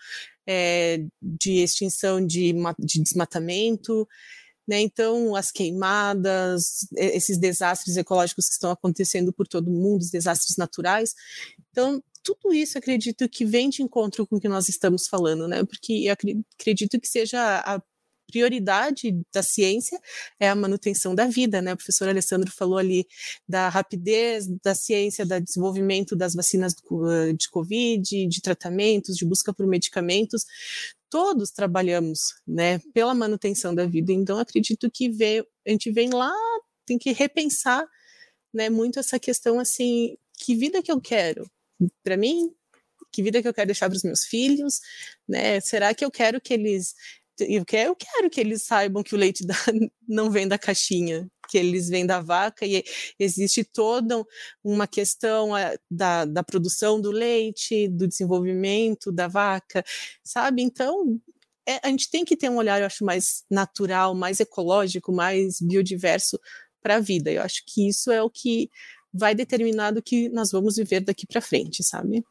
é, 0.47 1.05
de 1.23 1.63
extinção 1.63 2.25
de, 2.25 2.55
de 2.79 3.03
desmatamento, 3.03 4.07
né? 4.67 4.81
Então, 4.81 5.35
as 5.35 5.51
queimadas, 5.51 6.87
esses 6.97 7.39
desastres 7.39 7.97
ecológicos 7.97 8.47
que 8.47 8.53
estão 8.55 8.71
acontecendo 8.71 9.33
por 9.33 9.49
todo 9.49 9.71
mundo, 9.71 10.03
os 10.03 10.11
desastres 10.11 10.57
naturais. 10.57 11.15
Então, 11.71 12.03
tudo 12.23 12.53
isso 12.53 12.79
acredito 12.79 13.29
que 13.29 13.45
vem 13.45 13.69
de 13.69 13.83
encontro 13.83 14.27
com 14.27 14.37
o 14.37 14.41
que 14.41 14.49
nós 14.49 14.69
estamos 14.69 15.09
falando, 15.09 15.49
né? 15.49 15.65
Porque 15.65 16.05
eu 16.07 16.13
acredito 16.13 17.01
que 17.01 17.09
seja 17.09 17.59
a 17.61 17.83
prioridade 18.31 19.17
da 19.33 19.43
ciência 19.43 20.01
é 20.39 20.49
a 20.49 20.55
manutenção 20.55 21.15
da 21.15 21.27
vida, 21.27 21.61
né? 21.61 21.73
O 21.73 21.77
professor 21.77 22.09
Alessandro 22.09 22.51
falou 22.51 22.79
ali 22.79 23.07
da 23.49 23.69
rapidez 23.69 24.47
da 24.63 24.75
ciência, 24.75 25.27
do 25.27 25.41
desenvolvimento 25.41 26.15
das 26.15 26.35
vacinas 26.35 26.75
de 27.37 27.49
Covid, 27.51 28.27
de 28.27 28.41
tratamentos, 28.41 29.17
de 29.17 29.25
busca 29.25 29.53
por 29.53 29.67
medicamentos. 29.67 30.45
Todos 31.09 31.51
trabalhamos, 31.51 32.35
né, 32.47 32.79
pela 32.95 33.15
manutenção 33.15 33.75
da 33.75 33.85
vida. 33.85 34.13
Então, 34.13 34.39
acredito 34.39 34.89
que 34.91 35.09
vê, 35.11 35.45
a 35.67 35.71
gente 35.71 35.91
vem 35.91 36.11
lá, 36.11 36.33
tem 36.87 36.97
que 36.99 37.13
repensar, 37.13 37.85
né, 38.55 38.71
muito 38.71 39.01
essa 39.01 39.19
questão 39.19 39.59
assim, 39.59 40.17
que 40.39 40.55
vida 40.55 40.83
que 40.83 40.93
eu 40.93 41.01
quero? 41.01 41.51
Para 42.05 42.17
mim, 42.17 42.55
que 43.13 43.23
vida 43.23 43.43
que 43.43 43.49
eu 43.49 43.55
quero 43.55 43.67
deixar 43.67 43.89
para 43.89 43.97
os 43.97 44.05
meus 44.05 44.25
filhos, 44.25 44.81
né? 45.29 45.61
Será 45.61 45.93
que 45.93 46.05
eu 46.05 46.11
quero 46.11 46.41
que 46.41 46.55
eles 46.55 46.95
eu 47.45 47.65
quero, 47.65 48.31
que 48.31 48.41
eles 48.41 48.63
saibam 48.63 49.03
que 49.03 49.15
o 49.15 49.19
leite 49.19 49.47
da, 49.47 49.55
não 50.09 50.31
vem 50.31 50.47
da 50.47 50.59
caixinha, 50.59 51.29
que 51.49 51.59
eles 51.59 51.89
vêm 51.89 52.07
da 52.07 52.21
vaca 52.21 52.65
e 52.65 52.85
existe 53.19 53.65
toda 53.65 54.25
uma 54.63 54.87
questão 54.87 55.57
eh, 55.57 55.77
da, 55.91 56.25
da 56.25 56.43
produção 56.43 57.01
do 57.01 57.11
leite, 57.11 57.89
do 57.89 58.07
desenvolvimento 58.07 59.11
da 59.11 59.27
vaca, 59.29 59.85
sabe? 60.23 60.63
Então, 60.63 61.21
é, 61.67 61.81
a 61.83 61.89
gente 61.89 62.11
tem 62.11 62.25
que 62.25 62.37
ter 62.37 62.49
um 62.49 62.57
olhar, 62.57 62.81
eu 62.81 62.87
acho, 62.87 63.05
mais 63.05 63.45
natural, 63.51 64.15
mais 64.15 64.41
ecológico, 64.41 65.13
mais 65.13 65.61
biodiverso 65.61 66.39
para 66.83 66.97
a 66.97 67.01
vida. 67.01 67.31
Eu 67.31 67.43
acho 67.43 67.63
que 67.67 67.89
isso 67.89 68.11
é 68.11 68.23
o 68.23 68.31
que 68.31 68.71
vai 69.13 69.35
determinar 69.35 69.91
do 69.91 70.03
que 70.03 70.29
nós 70.29 70.51
vamos 70.51 70.77
viver 70.77 71.01
daqui 71.01 71.27
para 71.27 71.41
frente, 71.41 71.83
sabe? 71.83 72.25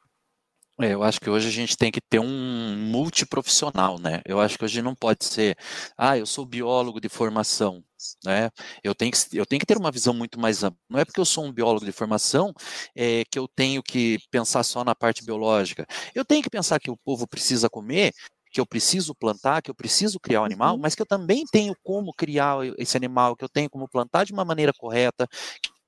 É, 0.81 0.93
eu 0.93 1.03
acho 1.03 1.19
que 1.19 1.29
hoje 1.29 1.47
a 1.49 1.51
gente 1.51 1.75
tem 1.75 1.91
que 1.91 1.99
ter 1.99 2.19
um 2.19 2.77
multiprofissional, 2.89 3.99
né? 3.99 4.21
Eu 4.25 4.39
acho 4.39 4.57
que 4.57 4.63
hoje 4.63 4.81
não 4.81 4.95
pode 4.95 5.25
ser, 5.25 5.57
ah, 5.97 6.17
eu 6.17 6.25
sou 6.25 6.45
biólogo 6.45 7.01
de 7.01 7.09
formação, 7.09 7.83
né? 8.23 8.49
Eu 8.81 8.95
tenho 8.95 9.11
que, 9.11 9.17
eu 9.37 9.45
tenho 9.45 9.59
que 9.59 9.65
ter 9.65 9.77
uma 9.77 9.91
visão 9.91 10.13
muito 10.13 10.39
mais 10.39 10.63
ampla. 10.63 10.79
Não 10.89 10.97
é 10.97 11.03
porque 11.03 11.19
eu 11.19 11.25
sou 11.25 11.43
um 11.43 11.51
biólogo 11.51 11.85
de 11.85 11.91
formação 11.91 12.53
é, 12.95 13.23
que 13.29 13.37
eu 13.37 13.45
tenho 13.45 13.83
que 13.83 14.19
pensar 14.31 14.63
só 14.63 14.85
na 14.85 14.95
parte 14.95 15.23
biológica. 15.25 15.85
Eu 16.15 16.23
tenho 16.23 16.41
que 16.41 16.49
pensar 16.49 16.79
que 16.79 16.89
o 16.89 16.95
povo 16.95 17.27
precisa 17.27 17.69
comer, 17.69 18.13
que 18.49 18.61
eu 18.61 18.65
preciso 18.65 19.13
plantar, 19.13 19.61
que 19.61 19.69
eu 19.69 19.75
preciso 19.75 20.17
criar 20.17 20.39
o 20.39 20.43
um 20.43 20.45
animal, 20.45 20.75
uhum. 20.75 20.81
mas 20.81 20.95
que 20.95 21.01
eu 21.01 21.05
também 21.05 21.43
tenho 21.51 21.75
como 21.83 22.13
criar 22.13 22.57
esse 22.77 22.95
animal, 22.95 23.35
que 23.35 23.43
eu 23.43 23.49
tenho 23.49 23.69
como 23.69 23.87
plantar 23.89 24.23
de 24.25 24.31
uma 24.31 24.45
maneira 24.45 24.71
correta, 24.77 25.27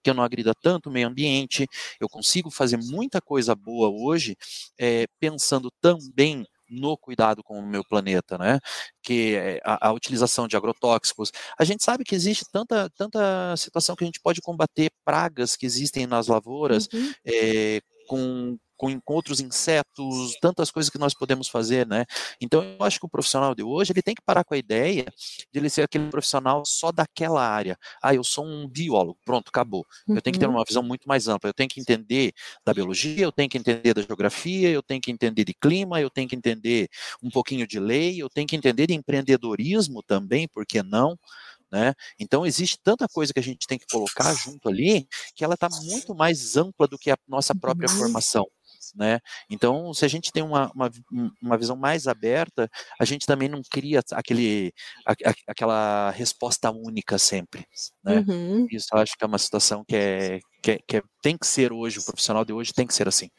que 0.04 0.10
eu 0.10 0.14
não 0.14 0.24
agrida 0.24 0.54
tanto 0.54 0.90
o 0.90 0.92
meio 0.92 1.08
ambiente, 1.08 1.68
eu 2.00 2.10
consigo 2.10 2.50
fazer 2.50 2.78
muita 2.78 3.22
coisa 3.22 3.56
boa 3.56 3.90
hoje, 3.90 4.36
é, 4.80 5.06
pensando 5.20 5.70
também 5.82 6.46
no 6.72 6.98
cuidado 6.98 7.44
com 7.44 7.60
o 7.60 7.68
meu 7.68 7.84
planeta, 7.84 8.38
né? 8.38 8.60
Que 9.04 9.36
é 9.36 9.62
a, 9.64 9.90
a, 9.90 9.94
utilização 9.94 10.48
de 10.48 10.56
agrotóxicos. 10.56 11.32
A 11.60 11.66
gente 11.66 11.84
sabe 11.84 12.06
que 12.06 12.16
existe 12.16 12.46
tanta, 12.50 12.90
tanta 12.92 13.56
situação 13.58 13.96
que 13.96 14.06
a 14.06 14.08
gente 14.08 14.22
pode 14.22 14.42
combater 14.42 14.90
pragas 15.04 15.58
que 15.58 15.66
existem 15.66 16.08
nas 16.08 16.28
lavouras 16.28 16.88
uhum. 16.94 17.12
é, 17.26 17.82
com 18.08 18.58
com, 19.04 19.13
outros 19.13 19.39
insetos, 19.39 20.36
tantas 20.41 20.72
coisas 20.72 20.89
que 20.89 20.98
nós 20.98 21.13
podemos 21.13 21.48
fazer, 21.48 21.86
né? 21.86 22.06
Então 22.39 22.63
eu 22.63 22.84
acho 22.84 23.00
que 23.00 23.06
o 23.06 23.10
profissional 23.10 23.54
de 23.54 23.62
hoje 23.62 23.91
ele 23.94 24.02
tem 24.02 24.15
que 24.15 24.22
parar 24.22 24.44
com 24.44 24.56
a 24.56 24.58
ideia 24.58 25.06
de 25.52 25.60
ele 25.60 25.70
ser 25.70 25.84
aquele 25.84 26.10
profissional 26.10 26.63
só 26.65 26.91
daquela 26.91 27.48
área. 27.48 27.78
Ah, 28.02 28.15
eu 28.15 28.24
sou 28.24 28.46
um 28.46 28.67
biólogo, 28.67 29.20
pronto, 29.24 29.50
acabou. 29.50 29.86
Uhum. 30.08 30.15
Eu 30.15 30.22
tenho 30.22 30.34
que 30.34 30.39
ter 30.39 30.48
uhum. 30.48 30.56
uma 30.56 30.63
visão 30.67 30.82
muito 30.82 31.08
mais 31.08 31.28
ampla. 31.28 31.50
Eu 31.50 31.54
tenho 31.54 31.70
que 31.70 31.80
entender 31.80 32.34
da 32.65 32.74
biologia, 32.74 33.24
eu 33.24 33.32
tenho 33.32 33.50
que 33.50 33.58
entender 33.58 33.94
da 33.94 34.02
geografia, 34.02 34.70
eu 34.70 34.82
tenho 34.82 35.00
que 35.00 35.12
entender 35.12 35.44
de 35.44 35.54
clima, 35.54 36.02
eu 36.02 36.10
tenho 36.10 36.28
que 36.28 36.36
entender 36.36 36.89
um 37.22 37.30
pouquinho 37.30 37.67
de 37.67 37.80
lei, 37.80 38.22
eu 38.22 38.30
tenho 38.30 38.48
que 38.48 38.56
entender 38.56 38.88
de 38.88 38.94
empreendedorismo 38.94 40.02
também, 40.02 40.48
por 40.48 40.65
que 40.65 40.82
não? 40.82 41.17
Né? 41.72 41.94
Então 42.20 42.46
existe 42.46 42.78
tanta 42.84 43.08
coisa 43.08 43.32
que 43.32 43.39
a 43.39 43.44
gente 43.44 43.65
tem 43.65 43.80
que 43.80 43.86
colocar 43.89 44.34
junto 44.34 44.67
ali 44.67 45.08
que 45.34 45.41
ela 45.41 45.54
está 45.54 45.70
muito 45.84 46.13
mais 46.13 46.58
ampla 46.58 46.86
do 46.86 46.98
que 46.98 47.10
a 47.10 47.17
nossa 47.26 47.56
própria 47.56 47.89
uhum. 47.89 47.98
Né? 48.96 49.20
Então, 49.50 49.94
se 49.94 50.06
a 50.06 50.08
gente 50.08 50.32
tem 50.32 50.44
uma, 50.44 50.72
uma, 50.74 50.89
uma, 51.41 51.58
visão 51.58 51.76
mais 51.76 52.08
aberta, 52.08 52.70
a 53.00 53.06
gente 53.06 53.26
também 53.26 53.48
não 53.48 53.62
cria 53.70 54.02
aquele, 54.12 54.74
a, 55.06 55.12
a, 55.12 55.34
aquela 55.48 56.12
resposta 56.12 56.72
única 56.72 57.17
sempre. 57.17 57.65
Né? 58.04 58.24
Uhum. 58.28 58.67
Isso 58.72 58.88
eu 58.94 59.00
acho 59.00 59.15
que 59.17 59.24
é 59.24 59.28
uma 59.28 59.38
situação 59.38 59.84
que, 59.88 59.96
é, 59.96 60.39
que, 60.62 60.72
é, 60.72 60.80
que 60.88 60.98
é, 60.98 61.04
tem 61.22 61.38
que 61.38 61.48
ser 61.48 61.72
hoje, 61.72 62.00
o 62.00 62.06
profissional 62.06 62.44
de 62.44 62.54
hoje 62.54 62.74
tem 62.74 62.88
que 62.88 62.94
ser 62.94 63.08
assim. 63.08 63.30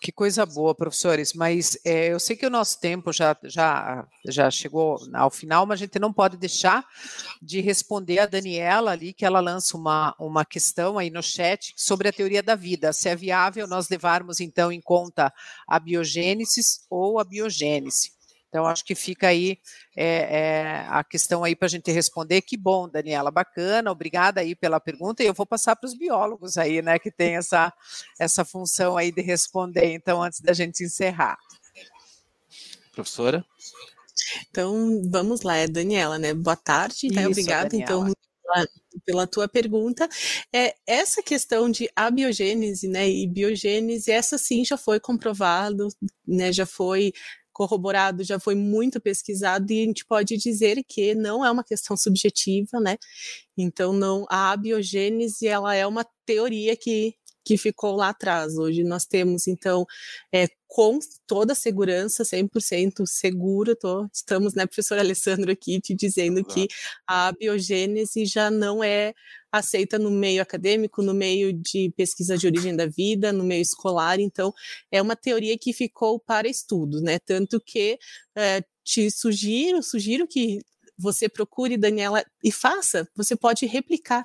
Que 0.00 0.10
coisa 0.10 0.46
boa, 0.46 0.74
professores. 0.74 1.34
Mas 1.34 1.78
é, 1.84 2.10
eu 2.12 2.18
sei 2.18 2.34
que 2.34 2.46
o 2.46 2.50
nosso 2.50 2.80
tempo 2.80 3.12
já, 3.12 3.36
já, 3.44 4.08
já 4.26 4.50
chegou 4.50 4.98
ao 5.12 5.30
final, 5.30 5.66
mas 5.66 5.78
a 5.78 5.84
gente 5.84 5.98
não 5.98 6.10
pode 6.10 6.38
deixar 6.38 6.86
de 7.42 7.60
responder 7.60 8.20
a 8.20 8.26
Daniela 8.26 8.92
ali, 8.92 9.12
que 9.12 9.26
ela 9.26 9.40
lança 9.40 9.76
uma, 9.76 10.14
uma 10.18 10.42
questão 10.42 10.98
aí 10.98 11.10
no 11.10 11.22
chat 11.22 11.74
sobre 11.76 12.08
a 12.08 12.12
teoria 12.12 12.42
da 12.42 12.54
vida. 12.54 12.94
Se 12.94 13.10
é 13.10 13.14
viável 13.14 13.66
nós 13.66 13.90
levarmos, 13.90 14.40
então, 14.40 14.72
em 14.72 14.80
conta 14.80 15.30
a 15.68 15.78
biogênese 15.78 16.62
ou 16.88 17.18
a 17.18 17.24
biogênese. 17.24 18.19
Então, 18.50 18.66
acho 18.66 18.84
que 18.84 18.96
fica 18.96 19.28
aí 19.28 19.58
é, 19.96 20.06
é, 20.06 20.86
a 20.88 21.04
questão 21.04 21.44
aí 21.44 21.54
para 21.54 21.66
a 21.66 21.70
gente 21.70 21.90
responder. 21.92 22.42
Que 22.42 22.56
bom, 22.56 22.88
Daniela, 22.88 23.30
bacana, 23.30 23.92
obrigada 23.92 24.40
aí 24.40 24.56
pela 24.56 24.80
pergunta. 24.80 25.22
E 25.22 25.26
eu 25.26 25.34
vou 25.34 25.46
passar 25.46 25.76
para 25.76 25.86
os 25.86 25.96
biólogos 25.96 26.56
aí, 26.56 26.82
né, 26.82 26.98
que 26.98 27.12
tem 27.12 27.36
essa, 27.36 27.72
essa 28.18 28.44
função 28.44 28.96
aí 28.96 29.12
de 29.12 29.22
responder, 29.22 29.94
então, 29.94 30.20
antes 30.20 30.40
da 30.40 30.52
gente 30.52 30.82
encerrar. 30.82 31.38
Professora? 32.92 33.44
Então, 34.50 35.00
vamos 35.08 35.42
lá, 35.42 35.56
é 35.56 35.68
Daniela, 35.68 36.18
né? 36.18 36.34
Boa 36.34 36.56
tarde, 36.56 37.08
tá? 37.08 37.26
Obrigada, 37.26 37.74
então, 37.76 38.12
pela 39.04 39.26
tua 39.26 39.48
pergunta. 39.48 40.08
É, 40.52 40.74
essa 40.86 41.22
questão 41.22 41.70
de 41.70 41.88
abiogênese, 41.94 42.88
né, 42.88 43.08
e 43.08 43.26
biogênese, 43.26 44.10
essa 44.10 44.36
sim 44.36 44.64
já 44.64 44.76
foi 44.76 44.98
comprovado, 44.98 45.88
né, 46.26 46.52
já 46.52 46.66
foi 46.66 47.12
corroborado, 47.52 48.24
já 48.24 48.38
foi 48.38 48.54
muito 48.54 49.00
pesquisado 49.00 49.70
e 49.72 49.82
a 49.82 49.86
gente 49.86 50.04
pode 50.04 50.36
dizer 50.36 50.82
que 50.86 51.14
não 51.14 51.44
é 51.44 51.50
uma 51.50 51.64
questão 51.64 51.96
subjetiva, 51.96 52.80
né? 52.80 52.96
Então 53.56 53.92
não 53.92 54.26
a 54.30 54.56
biogênese 54.56 55.46
ela 55.46 55.74
é 55.74 55.86
uma 55.86 56.04
teoria 56.24 56.76
que 56.76 57.14
que 57.44 57.56
ficou 57.56 57.96
lá 57.96 58.10
atrás. 58.10 58.56
Hoje 58.56 58.84
nós 58.84 59.06
temos, 59.06 59.46
então, 59.46 59.86
é, 60.32 60.46
com 60.66 60.98
toda 61.26 61.52
a 61.52 61.56
segurança, 61.56 62.24
100% 62.24 63.04
seguro, 63.04 63.74
tô, 63.74 64.06
estamos, 64.12 64.54
né, 64.54 64.66
professor 64.66 64.98
Alessandro, 64.98 65.50
aqui 65.50 65.80
te 65.80 65.94
dizendo 65.94 66.44
que 66.44 66.68
a 67.06 67.32
biogênese 67.32 68.24
já 68.24 68.50
não 68.50 68.82
é 68.82 69.12
aceita 69.50 69.98
no 69.98 70.10
meio 70.12 70.40
acadêmico, 70.40 71.02
no 71.02 71.12
meio 71.12 71.52
de 71.52 71.92
pesquisa 71.96 72.38
de 72.38 72.46
origem 72.46 72.76
da 72.76 72.86
vida, 72.86 73.32
no 73.32 73.42
meio 73.42 73.62
escolar, 73.62 74.20
então 74.20 74.52
é 74.92 75.02
uma 75.02 75.16
teoria 75.16 75.58
que 75.58 75.72
ficou 75.72 76.20
para 76.20 76.48
estudo, 76.48 77.00
né, 77.00 77.18
tanto 77.18 77.60
que 77.60 77.98
é, 78.36 78.62
te 78.84 79.10
sugiro, 79.10 79.82
sugiro 79.82 80.26
que 80.28 80.60
você 80.96 81.28
procure, 81.28 81.76
Daniela, 81.76 82.22
e 82.44 82.52
faça, 82.52 83.08
você 83.16 83.34
pode 83.34 83.66
replicar 83.66 84.24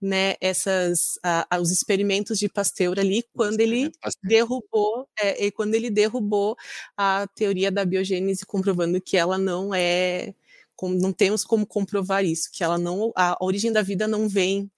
né, 0.00 0.34
essas 0.40 1.16
uh, 1.16 1.60
os 1.60 1.70
experimentos 1.70 2.38
de 2.38 2.48
Pasteur 2.48 2.98
ali 2.98 3.24
quando 3.34 3.60
ele 3.60 3.90
derrubou 4.22 5.08
é, 5.18 5.50
quando 5.50 5.74
ele 5.74 5.90
derrubou 5.90 6.56
a 6.96 7.26
teoria 7.34 7.70
da 7.70 7.84
biogênese 7.84 8.44
comprovando 8.44 9.00
que 9.00 9.16
ela 9.16 9.38
não 9.38 9.74
é 9.74 10.34
não 10.82 11.12
temos 11.12 11.44
como 11.44 11.66
comprovar 11.66 12.24
isso 12.24 12.50
que 12.52 12.62
ela 12.62 12.76
não 12.78 13.12
a 13.16 13.36
origem 13.40 13.72
da 13.72 13.82
vida 13.82 14.06
não 14.06 14.28
vem 14.28 14.70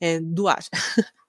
é, 0.00 0.20
do 0.20 0.48
ar? 0.48 0.64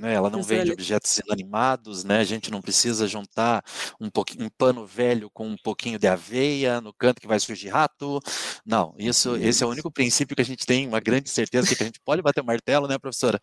Ela 0.00 0.30
não 0.30 0.42
vem 0.42 0.64
de 0.64 0.72
objetos 0.72 1.18
inanimados, 1.18 2.04
né? 2.04 2.18
A 2.18 2.24
gente 2.24 2.50
não 2.50 2.62
precisa 2.62 3.06
juntar 3.06 3.62
um, 4.00 4.08
pouquinho, 4.08 4.46
um 4.46 4.50
pano 4.50 4.86
velho 4.86 5.30
com 5.30 5.48
um 5.48 5.56
pouquinho 5.56 5.98
de 5.98 6.06
aveia 6.06 6.80
no 6.80 6.92
canto 6.92 7.20
que 7.20 7.26
vai 7.26 7.38
surgir 7.38 7.68
rato. 7.68 8.20
Não, 8.64 8.94
isso, 8.98 9.36
esse 9.36 9.62
é 9.62 9.66
o 9.66 9.70
único 9.70 9.90
princípio 9.90 10.34
que 10.34 10.42
a 10.42 10.44
gente 10.44 10.64
tem 10.64 10.86
uma 10.86 11.00
grande 11.00 11.28
certeza 11.28 11.74
que 11.74 11.82
a 11.82 11.86
gente 11.86 12.00
pode 12.04 12.22
bater 12.22 12.40
o 12.40 12.46
martelo, 12.46 12.88
né, 12.88 12.98
professora? 12.98 13.40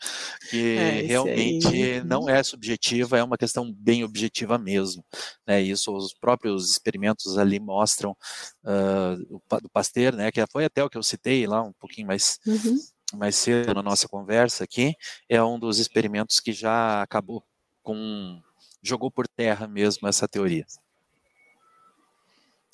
Que 0.50 0.78
é, 0.78 1.02
realmente 1.02 1.68
aí. 1.68 2.04
não 2.04 2.30
é 2.30 2.42
subjetiva, 2.42 3.18
é 3.18 3.24
uma 3.24 3.38
questão 3.38 3.72
bem 3.72 4.04
objetiva 4.04 4.58
mesmo. 4.58 5.04
Né? 5.46 5.62
Isso 5.62 5.96
os 5.96 6.14
próprios 6.14 6.72
experimentos 6.72 7.38
ali 7.38 7.60
mostram 7.60 8.16
uh, 8.64 9.60
do 9.62 9.70
Pasteur, 9.70 10.16
né? 10.16 10.32
Que 10.32 10.44
foi 10.52 10.66
até 10.66 10.84
o 10.84 10.90
que 10.90 10.98
eu 10.98 11.04
citei 11.04 11.46
lá 11.46 11.62
um 11.62 11.74
pouquinho 11.74 12.08
mais. 12.08 12.40
Uhum 12.46 12.78
mais 13.14 13.36
cedo 13.36 13.74
na 13.74 13.82
nossa 13.82 14.08
conversa 14.08 14.64
aqui, 14.64 14.96
é 15.28 15.42
um 15.44 15.60
dos 15.60 15.80
experimentos 15.80 16.40
que 16.40 16.52
já 16.52 17.02
acabou 17.02 17.44
com 17.82 18.42
jogou 18.82 19.12
por 19.12 19.28
terra 19.28 19.68
mesmo 19.68 20.08
essa 20.08 20.28
teoria. 20.28 20.66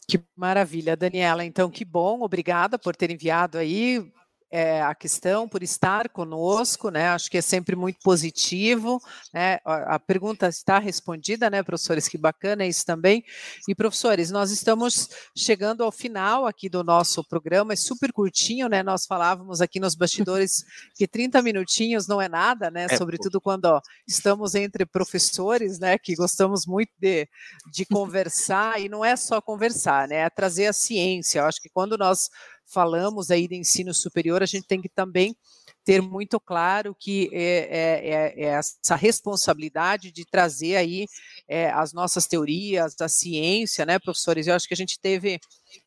Que 0.08 0.24
maravilha, 0.36 0.96
Daniela. 0.96 1.44
Então, 1.44 1.70
que 1.70 1.84
bom, 1.84 2.22
obrigada 2.22 2.78
por 2.78 2.96
ter 2.96 3.10
enviado 3.10 3.58
aí 3.58 4.12
é, 4.52 4.82
a 4.82 4.94
questão, 4.96 5.48
por 5.48 5.64
estar 5.64 6.10
conosco, 6.10 6.90
né? 6.90 7.10
Acho 7.10 7.30
que 7.30 7.38
é 7.38 7.42
sempre 7.42 7.76
muito 7.76 8.00
positivo, 8.04 9.02
né? 9.34 9.60
A, 9.66 9.96
a 9.96 10.00
pergunta 10.00 10.48
está 10.48 10.80
respondida, 10.80 11.50
né, 11.50 11.64
professores? 11.64 12.08
Que 12.08 12.18
bacana 12.18 12.66
isso 12.66 12.86
também. 12.86 13.24
E, 13.68 13.76
professores, 13.76 14.32
nós 14.32 14.52
estamos 14.52 15.10
chegando 15.36 15.84
ao 15.84 15.92
final 15.92 16.46
aqui 16.46 16.70
do 16.70 16.84
nosso 16.84 17.24
programa, 17.28 17.74
é 17.74 17.76
super 17.76 18.14
curtinho, 18.14 18.70
né? 18.70 18.84
Nós 18.84 19.06
falávamos 19.06 19.62
aqui 19.62 19.80
nos 19.80 19.96
bastidores 19.96 20.64
que 20.96 21.08
30 21.08 21.42
minutinhos 21.42 22.08
não 22.08 22.22
é 22.22 22.30
nada, 22.30 22.70
né? 22.72 22.88
É, 22.90 22.98
Sobretudo 22.98 23.42
quando 23.42 23.66
ó, 23.66 23.82
estamos 24.08 24.56
entre 24.56 24.86
professores, 24.86 25.80
né? 25.80 25.98
Que 25.98 26.16
gostamos 26.16 26.66
muito 26.66 26.92
de, 27.00 27.28
de 27.72 27.86
conversar, 27.92 28.80
e 28.80 28.88
não 28.88 29.04
é 29.04 29.16
só 29.16 29.42
conversar, 29.42 30.08
né? 30.08 30.18
É 30.18 30.30
trazer 30.30 30.68
a 30.68 30.74
ciência. 30.74 31.40
Eu 31.40 31.46
acho 31.46 31.62
que 31.62 31.70
quando 31.70 31.98
nós 31.98 32.30
falamos 32.66 33.32
aí 33.32 33.48
de 33.48 33.56
ensino 33.56 33.94
superior, 33.94 34.42
a 34.42 34.46
gente 34.46 34.68
tem 34.68 34.82
que 34.82 34.90
também 34.90 35.36
ter 35.86 36.02
muito 36.02 36.40
claro 36.40 36.96
que 37.00 37.30
é, 37.32 37.38
é, 37.40 38.10
é, 38.10 38.44
é 38.44 38.48
essa 38.48 38.96
responsabilidade 38.96 40.12
de 40.12 40.26
trazer 40.26 40.76
aí 40.76 41.06
é, 41.48 41.70
as 41.70 41.94
nossas 41.94 42.26
teorias, 42.26 42.96
da 42.96 43.08
ciência, 43.08 43.86
né, 43.86 44.00
professores? 44.00 44.48
Eu 44.48 44.56
acho 44.56 44.68
que 44.68 44.74
a 44.74 44.78
gente 44.78 45.00
teve 45.00 45.40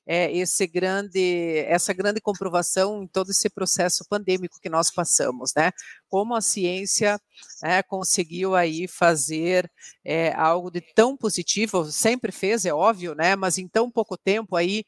é, 0.07 0.31
esse 0.37 0.67
grande, 0.69 1.65
essa 1.67 1.93
grande 1.93 2.21
comprovação 2.21 3.03
em 3.03 3.09
todo 3.09 3.31
esse 3.31 3.51
processo 3.51 4.05
pandêmico 4.09 4.61
que 4.61 4.69
nós 4.69 4.91
passamos, 4.91 5.53
né? 5.57 5.73
Como 6.09 6.35
a 6.35 6.41
ciência 6.41 7.21
né, 7.63 7.83
conseguiu 7.83 8.55
aí 8.55 8.87
fazer 8.87 9.69
é, 10.05 10.33
algo 10.35 10.71
de 10.71 10.81
tão 10.95 11.17
positivo, 11.17 11.85
sempre 11.91 12.31
fez, 12.31 12.65
é 12.65 12.73
óbvio, 12.73 13.17
né? 13.17 13.35
Mas 13.35 13.59
em 13.59 13.67
tão 13.67 13.91
pouco 13.91 14.17
tempo 14.17 14.55
aí 14.55 14.85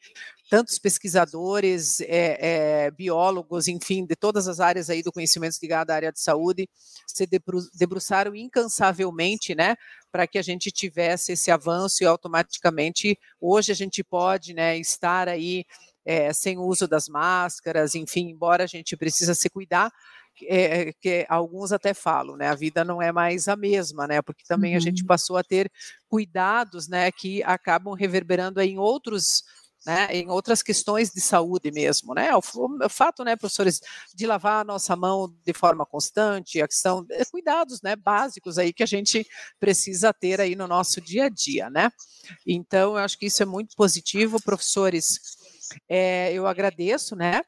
tantos 0.51 0.81
pesquisadores, 0.81 2.01
é, 2.01 2.87
é, 2.87 2.91
biólogos, 2.91 3.69
enfim, 3.69 4.05
de 4.05 4.17
todas 4.17 4.49
as 4.49 4.59
áreas 4.59 4.91
aí 4.91 5.01
do 5.01 5.13
conhecimento 5.13 5.57
ligado 5.63 5.93
à 5.93 5.95
área 5.95 6.13
de 6.13 6.21
saúde, 6.21 6.69
se 7.07 7.25
debruçaram 7.73 8.35
incansavelmente, 8.35 9.55
né, 9.55 9.77
para 10.11 10.27
que 10.27 10.39
a 10.39 10.43
gente 10.43 10.73
tivesse 10.73 11.33
esse 11.33 11.53
avanço 11.53 12.03
e 12.03 12.07
automaticamente 12.07 13.17
hoje 13.41 13.71
a 13.71 13.77
gente 13.77 14.03
pode, 14.03 14.53
né, 14.53 14.77
estar 14.77 15.29
aí 15.29 15.65
é, 16.05 16.33
sem 16.33 16.59
o 16.59 16.63
uso 16.63 16.89
das 16.89 17.09
máscaras, 17.09 17.95
enfim, 17.95 18.31
embora 18.31 18.65
a 18.65 18.67
gente 18.67 18.97
precisa 18.97 19.35
se 19.35 19.49
cuidar, 19.49 19.93
é, 20.49 20.93
que 20.95 21.27
alguns 21.29 21.71
até 21.71 21.93
falam, 21.93 22.35
né? 22.37 22.49
A 22.49 22.55
vida 22.55 22.83
não 22.83 23.03
é 23.03 23.13
mais 23.13 23.47
a 23.47 23.57
mesma, 23.57 24.07
né? 24.07 24.23
Porque 24.23 24.43
também 24.49 24.73
uhum. 24.73 24.79
a 24.79 24.81
gente 24.81 25.03
uhum. 25.03 25.07
passou 25.07 25.37
a 25.37 25.45
ter 25.45 25.71
cuidados, 26.09 26.89
né? 26.89 27.13
Que 27.13 27.43
acabam 27.43 27.93
reverberando 27.93 28.61
em 28.61 28.79
outros 28.79 29.43
né, 29.87 30.09
em 30.11 30.29
outras 30.29 30.63
questões 30.63 31.11
de 31.11 31.21
saúde 31.21 31.71
mesmo, 31.71 32.15
né? 32.15 32.35
O, 32.35 32.39
o, 32.39 32.89
fato, 32.89 33.25
né, 33.25 33.37
professores, 33.37 33.81
de 34.15 34.27
lavar 34.27 34.61
a 34.61 34.65
nossa 34.65 34.95
mão 34.95 35.35
de 35.45 35.53
forma 35.53 35.87
constante, 35.87 36.61
a 36.61 36.69
questão 36.69 37.03
de 37.03 37.25
cuidados, 37.27 37.81
né, 37.83 37.97
básicos 37.97 38.59
aí 38.59 38.73
que 38.73 38.83
a 38.83 38.87
gente 38.87 39.27
precisa 39.59 40.13
ter 40.13 40.41
aí 40.41 40.55
no 40.55 40.67
nosso 40.67 41.01
dia 41.01 41.25
a 41.25 41.29
dia, 41.29 41.71
né? 41.71 41.91
Então, 42.47 42.93
eu 42.93 42.99
acho 42.99 43.19
que 43.19 43.27
isso 43.27 43.43
é 43.43 43.47
muito 43.47 43.75
positivo, 43.75 44.43
professores. 44.43 45.19
É, 45.89 46.33
eu 46.33 46.47
agradeço, 46.47 47.17
né? 47.17 47.43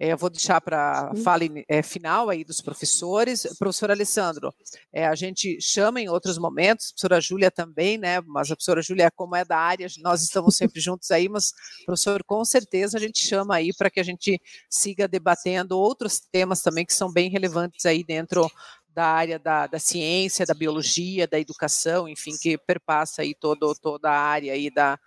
É, 0.00 0.12
eu 0.12 0.16
vou 0.16 0.30
deixar 0.30 0.60
para 0.60 1.10
a 1.10 1.14
fala 1.16 1.42
é, 1.68 1.82
final 1.82 2.28
aí 2.30 2.44
dos 2.44 2.60
professores. 2.60 3.46
Professor 3.58 3.90
Alessandro, 3.90 4.54
é, 4.92 5.06
a 5.06 5.14
gente 5.16 5.60
chama 5.60 6.00
em 6.00 6.08
outros 6.08 6.38
momentos, 6.38 6.86
a 6.86 6.88
professora 6.90 7.20
Júlia 7.20 7.50
também, 7.50 7.98
né? 7.98 8.20
Mas 8.20 8.48
a 8.50 8.54
professora 8.54 8.80
Júlia, 8.80 9.10
como 9.10 9.34
é 9.34 9.44
da 9.44 9.58
área, 9.58 9.88
nós 9.98 10.22
estamos 10.22 10.56
sempre 10.56 10.80
juntos 10.80 11.10
aí, 11.10 11.28
mas, 11.28 11.52
professor, 11.84 12.22
com 12.22 12.44
certeza 12.44 12.96
a 12.96 13.00
gente 13.00 13.26
chama 13.26 13.56
aí 13.56 13.72
para 13.76 13.90
que 13.90 13.98
a 13.98 14.04
gente 14.04 14.40
siga 14.70 15.08
debatendo 15.08 15.76
outros 15.76 16.20
temas 16.20 16.62
também 16.62 16.86
que 16.86 16.94
são 16.94 17.12
bem 17.12 17.28
relevantes 17.28 17.84
aí 17.84 18.04
dentro 18.04 18.48
da 18.94 19.06
área 19.06 19.38
da, 19.38 19.66
da 19.66 19.78
ciência, 19.78 20.46
da 20.46 20.54
biologia, 20.54 21.26
da 21.26 21.38
educação, 21.38 22.08
enfim, 22.08 22.36
que 22.40 22.56
perpassa 22.58 23.22
aí 23.22 23.34
todo, 23.34 23.74
toda 23.74 24.10
a 24.10 24.18
área 24.18 24.52
aí 24.52 24.70
da, 24.70 24.98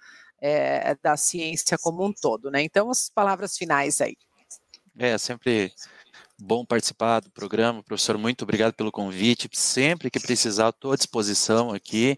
é, 0.42 0.96
da 1.02 1.16
ciência 1.16 1.78
como 1.78 2.06
um 2.06 2.14
todo, 2.14 2.52
né? 2.52 2.62
Então, 2.62 2.90
as 2.90 3.10
palavras 3.10 3.58
finais 3.58 4.02
aí. 4.02 4.16
É, 5.02 5.18
sempre 5.18 5.74
bom 6.38 6.64
participar 6.64 7.22
do 7.22 7.32
programa. 7.32 7.82
Professor, 7.82 8.20
muito 8.20 8.44
obrigado 8.44 8.74
pelo 8.76 8.92
convite. 8.92 9.50
Sempre 9.52 10.12
que 10.12 10.20
precisar, 10.20 10.70
estou 10.70 10.92
à 10.92 10.96
disposição 10.96 11.74
aqui. 11.74 12.16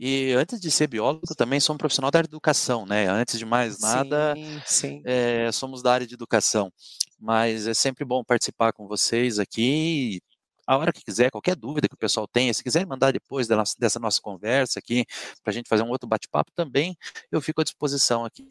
E 0.00 0.32
antes 0.32 0.60
de 0.60 0.68
ser 0.68 0.88
biólogo, 0.88 1.32
também 1.36 1.60
sou 1.60 1.76
um 1.76 1.78
profissional 1.78 2.10
da 2.10 2.18
área 2.18 2.28
de 2.28 2.34
educação, 2.34 2.84
né? 2.86 3.06
Antes 3.06 3.38
de 3.38 3.44
mais 3.46 3.78
nada, 3.78 4.34
sim, 4.34 4.62
sim. 4.66 5.02
É, 5.04 5.52
somos 5.52 5.80
da 5.80 5.92
área 5.92 6.08
de 6.08 6.14
educação. 6.14 6.72
Mas 7.20 7.68
é 7.68 7.74
sempre 7.74 8.04
bom 8.04 8.24
participar 8.24 8.72
com 8.72 8.88
vocês 8.88 9.38
aqui. 9.38 10.20
A 10.66 10.76
hora 10.76 10.92
que 10.92 11.04
quiser, 11.04 11.30
qualquer 11.30 11.54
dúvida 11.54 11.86
que 11.86 11.94
o 11.94 11.98
pessoal 11.98 12.26
tenha, 12.26 12.52
se 12.52 12.64
quiser 12.64 12.84
mandar 12.84 13.12
depois 13.12 13.46
dessa 13.46 14.00
nossa 14.00 14.18
conversa 14.20 14.80
aqui, 14.80 15.04
para 15.42 15.52
a 15.52 15.54
gente 15.54 15.68
fazer 15.68 15.82
um 15.82 15.90
outro 15.90 16.08
bate-papo 16.08 16.50
também, 16.52 16.96
eu 17.30 17.40
fico 17.40 17.60
à 17.60 17.64
disposição 17.64 18.24
aqui. 18.24 18.48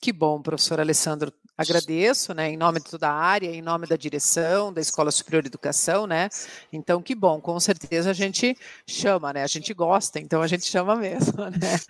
Que 0.00 0.12
bom, 0.12 0.40
professor 0.40 0.78
Alessandro. 0.80 1.32
Agradeço, 1.56 2.32
né, 2.32 2.50
em 2.52 2.56
nome 2.56 2.78
de 2.78 2.88
toda 2.88 3.08
a 3.08 3.12
área, 3.12 3.48
em 3.48 3.60
nome 3.60 3.84
da 3.84 3.96
direção 3.96 4.72
da 4.72 4.80
Escola 4.80 5.10
Superior 5.10 5.42
de 5.42 5.48
Educação, 5.48 6.06
né? 6.06 6.28
Então, 6.72 7.02
que 7.02 7.16
bom, 7.16 7.40
com 7.40 7.58
certeza 7.58 8.10
a 8.10 8.12
gente 8.12 8.56
chama, 8.86 9.32
né? 9.32 9.42
A 9.42 9.46
gente 9.48 9.74
gosta, 9.74 10.20
então 10.20 10.40
a 10.40 10.46
gente 10.46 10.64
chama 10.64 10.94
mesmo, 10.94 11.32
né? 11.50 11.80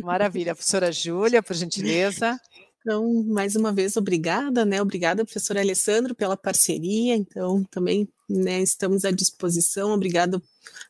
Maravilha. 0.00 0.54
Professora 0.54 0.92
Júlia, 0.92 1.42
por 1.42 1.54
gentileza. 1.54 2.38
Então, 2.80 3.24
mais 3.24 3.56
uma 3.56 3.72
vez, 3.72 3.96
obrigada, 3.96 4.64
né? 4.64 4.80
Obrigada, 4.80 5.24
professor 5.24 5.58
Alessandro, 5.58 6.14
pela 6.14 6.36
parceria. 6.36 7.16
Então, 7.16 7.64
também 7.64 8.08
né, 8.30 8.62
estamos 8.62 9.04
à 9.04 9.10
disposição. 9.10 9.90
Obrigado 9.90 10.36
a 10.36 10.40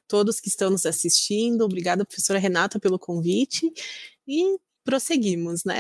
todos 0.06 0.38
que 0.38 0.48
estão 0.48 0.68
nos 0.68 0.84
assistindo. 0.84 1.64
Obrigada, 1.64 2.04
professora 2.04 2.38
Renata, 2.38 2.78
pelo 2.78 2.98
convite. 2.98 3.72
E 4.26 4.58
prosseguimos, 4.84 5.64
né? 5.64 5.78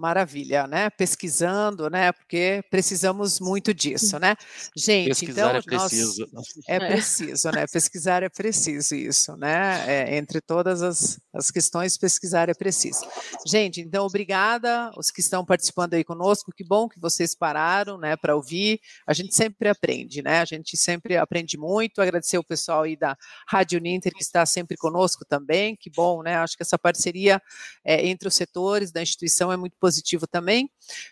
Maravilha, 0.00 0.66
né? 0.66 0.88
Pesquisando, 0.88 1.90
né? 1.90 2.10
Porque 2.10 2.64
precisamos 2.70 3.38
muito 3.38 3.74
disso, 3.74 4.18
né? 4.18 4.34
Gente, 4.74 5.08
Pesquisar 5.08 5.32
então 5.32 5.56
é 5.56 5.62
preciso. 5.62 6.26
Nós, 6.32 6.46
é, 6.66 6.76
é 6.76 6.88
preciso, 6.88 7.50
né? 7.50 7.66
Pesquisar 7.70 8.22
é 8.22 8.28
preciso 8.30 8.94
isso, 8.94 9.36
né? 9.36 9.84
É, 9.86 10.16
entre 10.16 10.40
todas 10.40 10.80
as, 10.80 11.20
as 11.34 11.50
questões, 11.50 11.98
pesquisar 11.98 12.48
é 12.48 12.54
preciso. 12.54 13.00
Gente, 13.46 13.82
então 13.82 14.06
obrigada 14.06 14.90
os 14.96 15.10
que 15.10 15.20
estão 15.20 15.44
participando 15.44 15.92
aí 15.92 16.02
conosco. 16.02 16.50
Que 16.50 16.64
bom 16.64 16.88
que 16.88 16.98
vocês 16.98 17.34
pararam, 17.34 17.98
né? 17.98 18.16
Para 18.16 18.34
ouvir. 18.34 18.80
A 19.06 19.12
gente 19.12 19.34
sempre 19.34 19.68
aprende, 19.68 20.22
né? 20.22 20.40
A 20.40 20.46
gente 20.46 20.78
sempre 20.78 21.18
aprende 21.18 21.58
muito. 21.58 22.00
Agradecer 22.00 22.38
o 22.38 22.44
pessoal 22.44 22.84
aí 22.84 22.96
da 22.96 23.14
Rádio 23.46 23.78
Ninter 23.80 24.14
que 24.14 24.22
está 24.22 24.46
sempre 24.46 24.78
conosco 24.78 25.26
também. 25.26 25.76
Que 25.76 25.90
bom, 25.90 26.22
né? 26.22 26.36
Acho 26.36 26.56
que 26.56 26.62
essa 26.62 26.78
parceria 26.78 27.38
é, 27.84 28.06
entre 28.06 28.26
os 28.26 28.34
setores 28.34 28.90
da 28.90 29.02
instituição 29.02 29.52
é 29.52 29.58
muito 29.58 29.76
positivo 29.90 30.26
também. 30.26 30.70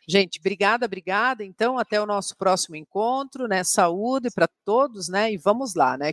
Gente, 0.08 0.38
obrigada, 0.38 0.86
obrigada. 0.86 1.44
Então, 1.44 1.78
até 1.78 2.00
o 2.00 2.06
nosso 2.06 2.36
próximo 2.36 2.76
encontro, 2.76 3.48
né? 3.48 3.64
Saúde 3.64 4.30
para 4.30 4.48
todos, 4.64 5.08
né? 5.08 5.32
E 5.32 5.36
vamos 5.36 5.74
lá, 5.74 5.98
né? 5.98 6.12